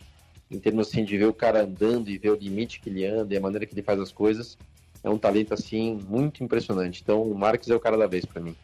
[0.51, 3.35] em termos assim, de ver o cara andando e ver o limite que ele anda
[3.35, 4.57] e a maneira que ele faz as coisas.
[5.03, 7.01] É um talento assim muito impressionante.
[7.03, 8.57] Então o Marques é o cara da vez para mim.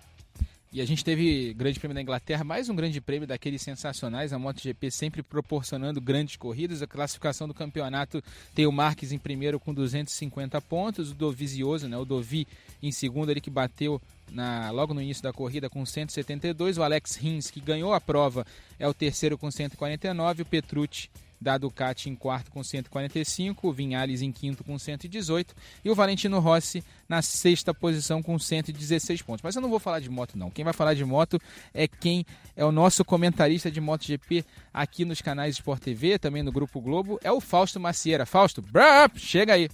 [0.72, 4.38] E a gente teve Grande Prêmio da Inglaterra, mais um grande prêmio daqueles sensacionais, a
[4.38, 6.80] MotoGP sempre proporcionando grandes corridas.
[6.80, 8.22] A classificação do campeonato
[8.54, 12.48] tem o Marques em primeiro com 250 pontos, o Dovizioso, né, o Dovi
[12.82, 14.00] em segundo, ele que bateu
[14.32, 16.78] na, logo no início da corrida com 172.
[16.78, 18.46] O Alex Rins, que ganhou a prova,
[18.78, 20.42] é o terceiro com 149.
[20.42, 21.08] O Petrucci
[21.42, 25.54] da Ducati em quarto com 145, o Vinhales em quinto com 118
[25.84, 29.42] e o Valentino Rossi na sexta posição com 116 pontos.
[29.42, 30.50] Mas eu não vou falar de moto não.
[30.50, 31.40] Quem vai falar de moto
[31.74, 32.24] é quem
[32.56, 37.18] é o nosso comentarista de MotoGP aqui nos canais Sport TV, também no Grupo Globo,
[37.22, 38.24] é o Fausto Macieira.
[38.24, 39.68] Fausto, brup, chega aí.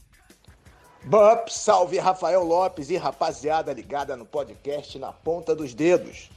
[1.09, 6.29] Bup, salve Rafael Lopes e rapaziada ligada no podcast Na Ponta dos Dedos.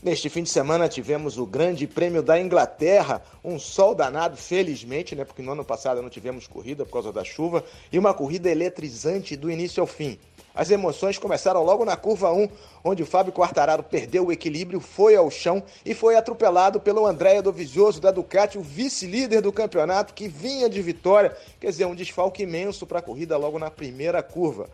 [0.00, 5.24] Neste fim de semana tivemos o Grande Prêmio da Inglaterra, um sol danado, felizmente, né?
[5.24, 9.34] Porque no ano passado não tivemos corrida por causa da chuva, e uma corrida eletrizante
[9.34, 10.16] do início ao fim.
[10.54, 12.48] As emoções começaram logo na curva 1,
[12.84, 17.40] onde o Fábio Quartararo perdeu o equilíbrio, foi ao chão e foi atropelado pelo Andréa
[17.40, 22.42] Dovizioso da Ducati, o vice-líder do campeonato, que vinha de vitória, quer dizer, um desfalque
[22.42, 24.68] imenso para a corrida logo na primeira curva.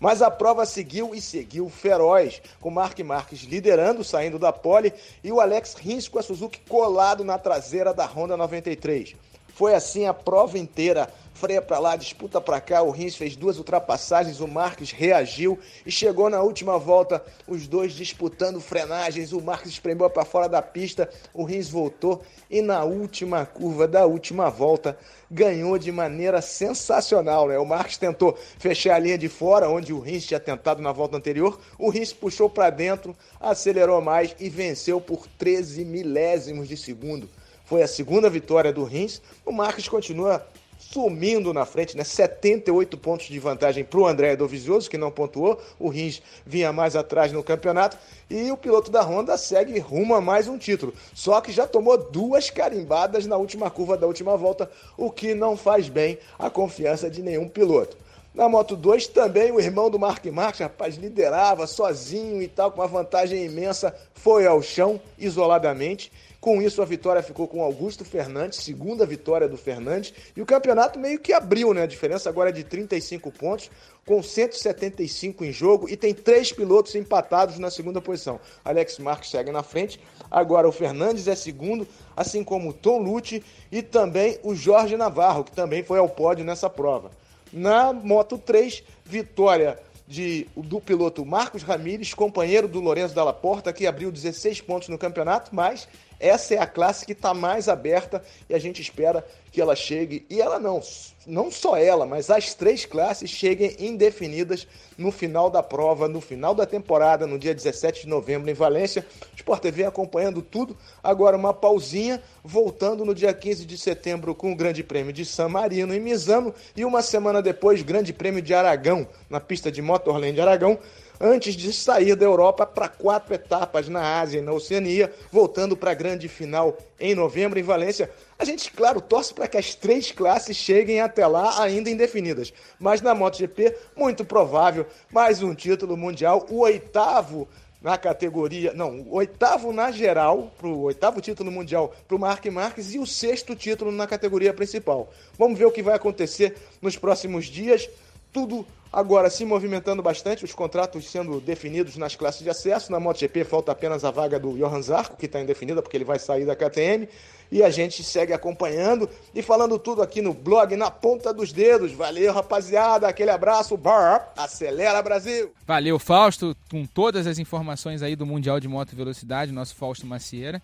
[0.00, 5.30] Mas a prova seguiu e seguiu feroz, com Mark Marques liderando, saindo da pole, e
[5.30, 9.14] o Alex Rins com a Suzuki colado na traseira da Honda 93.
[9.48, 12.82] Foi assim a prova inteira, freia para lá, disputa para cá.
[12.82, 17.94] O Rins fez duas ultrapassagens, o Marques reagiu e chegou na última volta, os dois
[17.94, 19.32] disputando frenagens.
[19.32, 22.20] O Marques espremeu para fora da pista, o Rins voltou
[22.50, 24.98] e na última curva da última volta
[25.30, 27.48] ganhou de maneira sensacional.
[27.48, 27.58] Né?
[27.58, 31.16] O Marques tentou fechar a linha de fora, onde o Rins tinha tentado na volta
[31.16, 31.58] anterior.
[31.78, 37.30] O Rins puxou para dentro, acelerou mais e venceu por 13 milésimos de segundo.
[37.64, 39.22] Foi a segunda vitória do Rins.
[39.46, 40.44] O Marques continua
[40.80, 42.02] sumindo na frente, né?
[42.02, 45.60] 78 pontos de vantagem para o André Dovizioso, que não pontuou.
[45.78, 47.98] O Rins vinha mais atrás no campeonato.
[48.28, 50.94] E o piloto da Honda segue rumo a mais um título.
[51.14, 55.56] Só que já tomou duas carimbadas na última curva da última volta, o que não
[55.56, 57.96] faz bem a confiança de nenhum piloto.
[58.32, 62.80] Na Moto 2 também o irmão do Mark Marques, rapaz, liderava sozinho e tal, com
[62.80, 68.60] uma vantagem imensa, foi ao chão isoladamente com isso, a vitória ficou com Augusto Fernandes,
[68.60, 71.82] segunda vitória do Fernandes, e o campeonato meio que abriu, né?
[71.82, 73.70] A diferença agora é de 35 pontos,
[74.06, 78.40] com 175 em jogo, e tem três pilotos empatados na segunda posição.
[78.64, 81.86] Alex Marques segue na frente, agora o Fernandes é segundo,
[82.16, 86.42] assim como o Tom Lute e também o Jorge Navarro, que também foi ao pódio
[86.42, 87.10] nessa prova.
[87.52, 89.78] Na Moto 3, vitória
[90.08, 94.98] de, do piloto Marcos Ramírez, companheiro do Lourenço Dalla Porta, que abriu 16 pontos no
[94.98, 95.86] campeonato, mas
[96.20, 100.24] essa é a classe que está mais aberta e a gente espera que ela chegue.
[100.28, 100.80] E ela não,
[101.26, 104.66] não só ela, mas as três classes cheguem indefinidas
[104.98, 109.04] no final da prova, no final da temporada, no dia 17 de novembro em Valência.
[109.34, 110.76] Sport TV acompanhando tudo.
[111.02, 115.48] Agora uma pausinha, voltando no dia 15 de setembro com o Grande Prêmio de San
[115.48, 120.38] Marino em Misano e uma semana depois, Grande Prêmio de Aragão, na pista de Motorland
[120.38, 120.78] Aragão
[121.20, 125.90] antes de sair da Europa para quatro etapas na Ásia e na Oceania, voltando para
[125.90, 128.10] a grande final em novembro em Valência.
[128.38, 132.52] A gente, claro, torce para que as três classes cheguem até lá ainda indefinidas.
[132.78, 137.46] Mas na MotoGP, muito provável, mais um título mundial, o oitavo
[137.82, 142.44] na categoria, não, o oitavo na geral, para o oitavo título mundial para o Mark
[142.46, 145.10] Marques e o sexto título na categoria principal.
[145.38, 147.88] Vamos ver o que vai acontecer nos próximos dias.
[148.32, 152.90] Tudo Agora, se movimentando bastante, os contratos sendo definidos nas classes de acesso.
[152.90, 156.18] Na MotoGP falta apenas a vaga do Johan Zarco, que está indefinida porque ele vai
[156.18, 157.08] sair da KTM.
[157.52, 161.92] E a gente segue acompanhando e falando tudo aqui no blog Na Ponta dos Dedos.
[161.92, 163.06] Valeu, rapaziada.
[163.06, 163.76] Aquele abraço.
[163.76, 165.52] Bar, acelera, Brasil.
[165.64, 170.60] Valeu, Fausto, com todas as informações aí do Mundial de Moto Velocidade, nosso Fausto Macieira.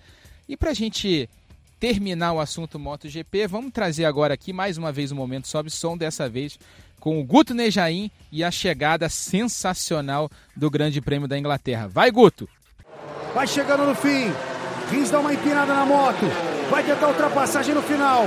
[0.49, 1.31] E para a gente
[1.79, 5.71] terminar o assunto MotoGP, vamos trazer agora aqui mais uma vez o um momento sobe
[5.71, 6.59] som, dessa vez
[7.07, 11.87] com o Guto Nejaim e a chegada sensacional do Grande Prêmio da Inglaterra.
[11.87, 12.49] Vai, Guto!
[13.33, 14.33] Vai chegando no fim.
[14.91, 16.27] Rins dá uma empinada na moto.
[16.69, 18.27] Vai tentar ultrapassagem no final.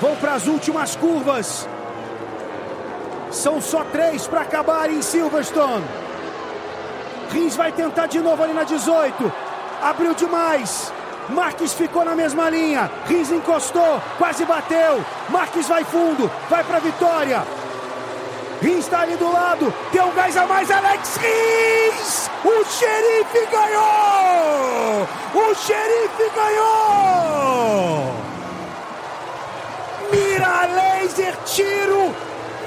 [0.00, 1.68] Vão para as últimas curvas.
[3.30, 5.84] São só três para acabar em Silverstone.
[7.30, 9.30] Rins vai tentar de novo ali na 18.
[9.82, 10.90] Abriu demais.
[11.28, 12.90] Marques ficou na mesma linha.
[13.06, 15.04] Rins encostou, quase bateu.
[15.28, 17.67] Marques vai fundo, vai para a vitória.
[18.60, 22.30] Está ali do lado, tem um gás a mais, Alex Rins!
[22.44, 25.08] O xerife ganhou!
[25.34, 28.14] O xerife ganhou!
[30.10, 32.14] Mira laser, tiro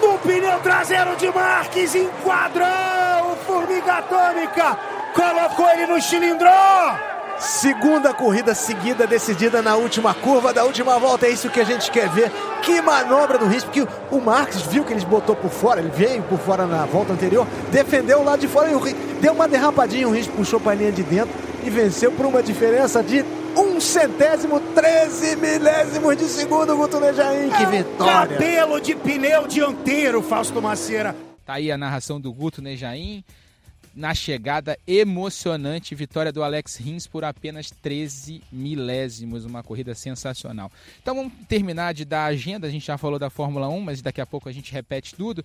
[0.02, 4.78] no pneu traseiro de Marques, enquadrou formiga atômica,
[5.14, 6.48] colocou ele no cilindro!
[7.42, 11.26] Segunda corrida seguida decidida na última curva da última volta.
[11.26, 12.32] É isso que a gente quer ver.
[12.62, 13.72] Que manobra do risco.
[13.72, 17.14] Porque o Marques viu que ele botou por fora, ele veio por fora na volta
[17.14, 18.82] anterior, defendeu o lado de fora e o
[19.20, 20.08] deu uma derrapadinha.
[20.08, 21.34] O risco puxou para a linha de dentro
[21.64, 23.26] e venceu por uma diferença de
[23.58, 27.50] um centésimo, 13 milésimos de segundo, Guto Nejaim.
[27.50, 28.38] Que vitória!
[28.38, 31.16] Cabelo de pneu dianteiro, Fausto Maceira.
[31.44, 33.24] Tá aí a narração do Guto Nejaim
[33.94, 40.72] na chegada emocionante, vitória do Alex Rins por apenas 13 milésimos, uma corrida sensacional.
[41.02, 44.02] Então vamos terminar de dar a agenda, a gente já falou da Fórmula 1, mas
[44.02, 45.44] daqui a pouco a gente repete tudo.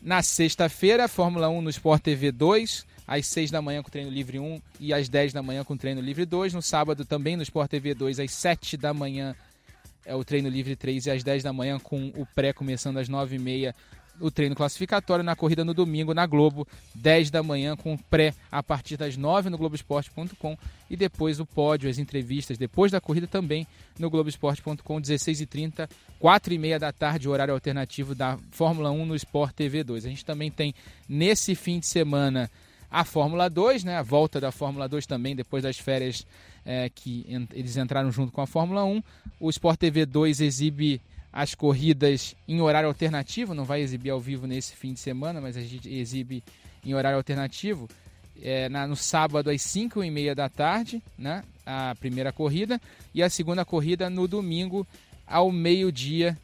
[0.00, 4.38] Na sexta-feira, Fórmula 1 no Sport TV 2, às 6 da manhã com treino livre
[4.38, 6.54] 1 e às 10 da manhã com treino livre 2.
[6.54, 9.34] No sábado também no Sport TV 2, às 7 da manhã
[10.04, 13.08] é o treino livre 3 e às 10 da manhã com o pré começando às
[13.08, 13.74] 9h30
[14.20, 18.62] o treino classificatório na corrida no domingo na Globo, 10 da manhã, com pré a
[18.62, 20.56] partir das 9 no Globoesporte.com
[20.90, 23.66] e depois o pódio, as entrevistas, depois da corrida também
[23.98, 25.88] no Globoesporte.com, 16h30,
[26.20, 30.06] 4h30 da tarde, horário alternativo da Fórmula 1 no Sport TV 2.
[30.06, 30.74] A gente também tem
[31.08, 32.50] nesse fim de semana
[32.90, 33.96] a Fórmula 2, né?
[33.96, 36.26] A volta da Fórmula 2 também, depois das férias
[36.64, 39.02] é, que eles entraram junto com a Fórmula 1.
[39.38, 41.00] O Sport TV 2 exibe
[41.38, 45.56] as corridas em horário alternativo, não vai exibir ao vivo nesse fim de semana, mas
[45.56, 46.42] a gente exibe
[46.84, 47.88] em horário alternativo.
[48.42, 52.80] É, na, no sábado às 5 e meia da tarde, né, a primeira corrida,
[53.14, 54.84] e a segunda corrida no domingo
[55.24, 56.36] ao meio-dia,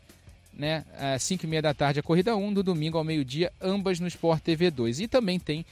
[0.52, 3.98] né, às 5 e meia da tarde a corrida 1, do domingo ao meio-dia, ambas
[3.98, 5.00] no Sport TV 2.
[5.00, 5.66] E também tem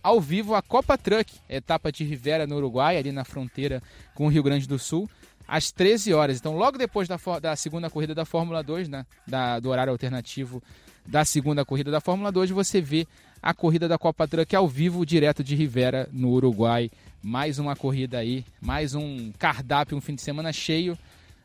[0.00, 3.82] ao vivo a Copa Truck, etapa de Rivera no Uruguai, ali na fronteira
[4.14, 5.10] com o Rio Grande do Sul,
[5.48, 6.38] às 13 horas.
[6.38, 10.62] Então, logo depois da, da segunda corrida da Fórmula 2, né, da, do horário alternativo
[11.06, 13.06] da segunda corrida da Fórmula 2, você vê
[13.42, 16.90] a corrida da Copa Truck ao vivo, direto de Rivera, no Uruguai.
[17.22, 20.98] Mais uma corrida aí, mais um cardápio, um fim de semana cheio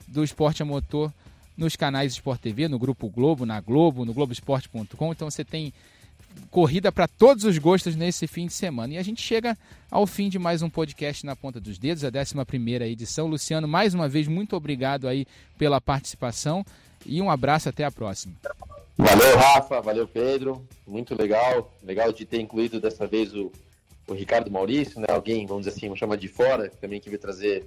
[0.07, 1.11] do esporte a motor
[1.55, 5.11] nos canais Sport TV, no Grupo Globo, na Globo, no Globoesporte.com.
[5.11, 5.73] Então você tem
[6.49, 8.93] corrida para todos os gostos nesse fim de semana.
[8.93, 9.57] E a gente chega
[9.89, 13.27] ao fim de mais um podcast na ponta dos dedos, a 11 edição.
[13.27, 15.25] Luciano, mais uma vez, muito obrigado aí
[15.57, 16.65] pela participação
[17.05, 18.35] e um abraço até a próxima.
[18.97, 20.65] Valeu, Rafa, valeu, Pedro.
[20.85, 21.73] Muito legal.
[21.81, 23.51] Legal de ter incluído dessa vez o,
[24.07, 25.07] o Ricardo Maurício, né?
[25.09, 27.65] Alguém, vamos dizer assim, vamos chamar de fora, também que veio trazer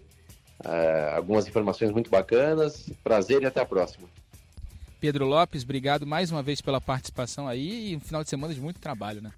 [0.65, 2.89] uh, algumas informações muito bacanas.
[3.03, 4.09] Prazer e até a próxima.
[5.01, 8.61] Pedro Lopes, obrigado mais uma vez pela participação aí e um final de semana de
[8.61, 9.31] muito trabalho, né?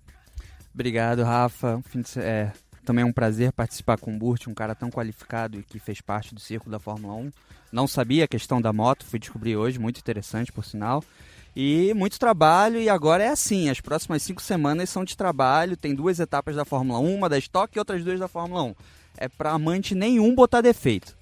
[0.73, 1.83] Obrigado, Rafa.
[2.17, 2.53] É,
[2.85, 6.01] também é um prazer participar com o Burt, um cara tão qualificado e que fez
[6.01, 7.33] parte do círculo da Fórmula 1.
[7.73, 11.03] Não sabia a questão da moto, fui descobrir hoje, muito interessante por sinal.
[11.57, 15.77] E muito trabalho, e agora é assim: as próximas cinco semanas são de trabalho.
[15.77, 18.75] Tem duas etapas da Fórmula 1, uma da Stock e outras duas da Fórmula 1.
[19.17, 21.18] É para amante nenhum botar defeito.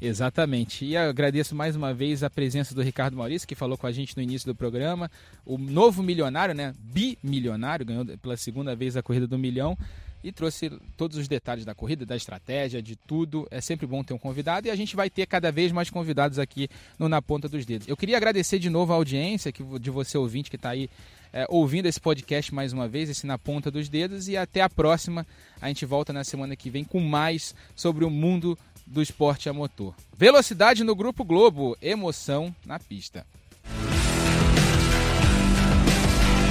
[0.00, 0.84] Exatamente.
[0.84, 4.16] E agradeço mais uma vez a presença do Ricardo Maurício, que falou com a gente
[4.16, 5.10] no início do programa.
[5.44, 6.74] O novo milionário, né?
[6.78, 9.76] Bimilionário, ganhou pela segunda vez a corrida do milhão
[10.22, 13.46] e trouxe todos os detalhes da corrida, da estratégia, de tudo.
[13.50, 16.38] É sempre bom ter um convidado e a gente vai ter cada vez mais convidados
[16.38, 17.88] aqui no Na Ponta dos Dedos.
[17.88, 20.90] Eu queria agradecer de novo a audiência que, de você ouvinte que está aí
[21.32, 24.68] é, ouvindo esse podcast mais uma vez, esse Na Ponta dos Dedos e até a
[24.68, 25.26] próxima.
[25.60, 28.58] A gente volta na semana que vem com mais sobre o mundo
[28.90, 29.94] do esporte a motor.
[30.16, 33.24] Velocidade no Grupo Globo, emoção na pista.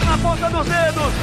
[0.05, 1.13] Na ponta dos dedos,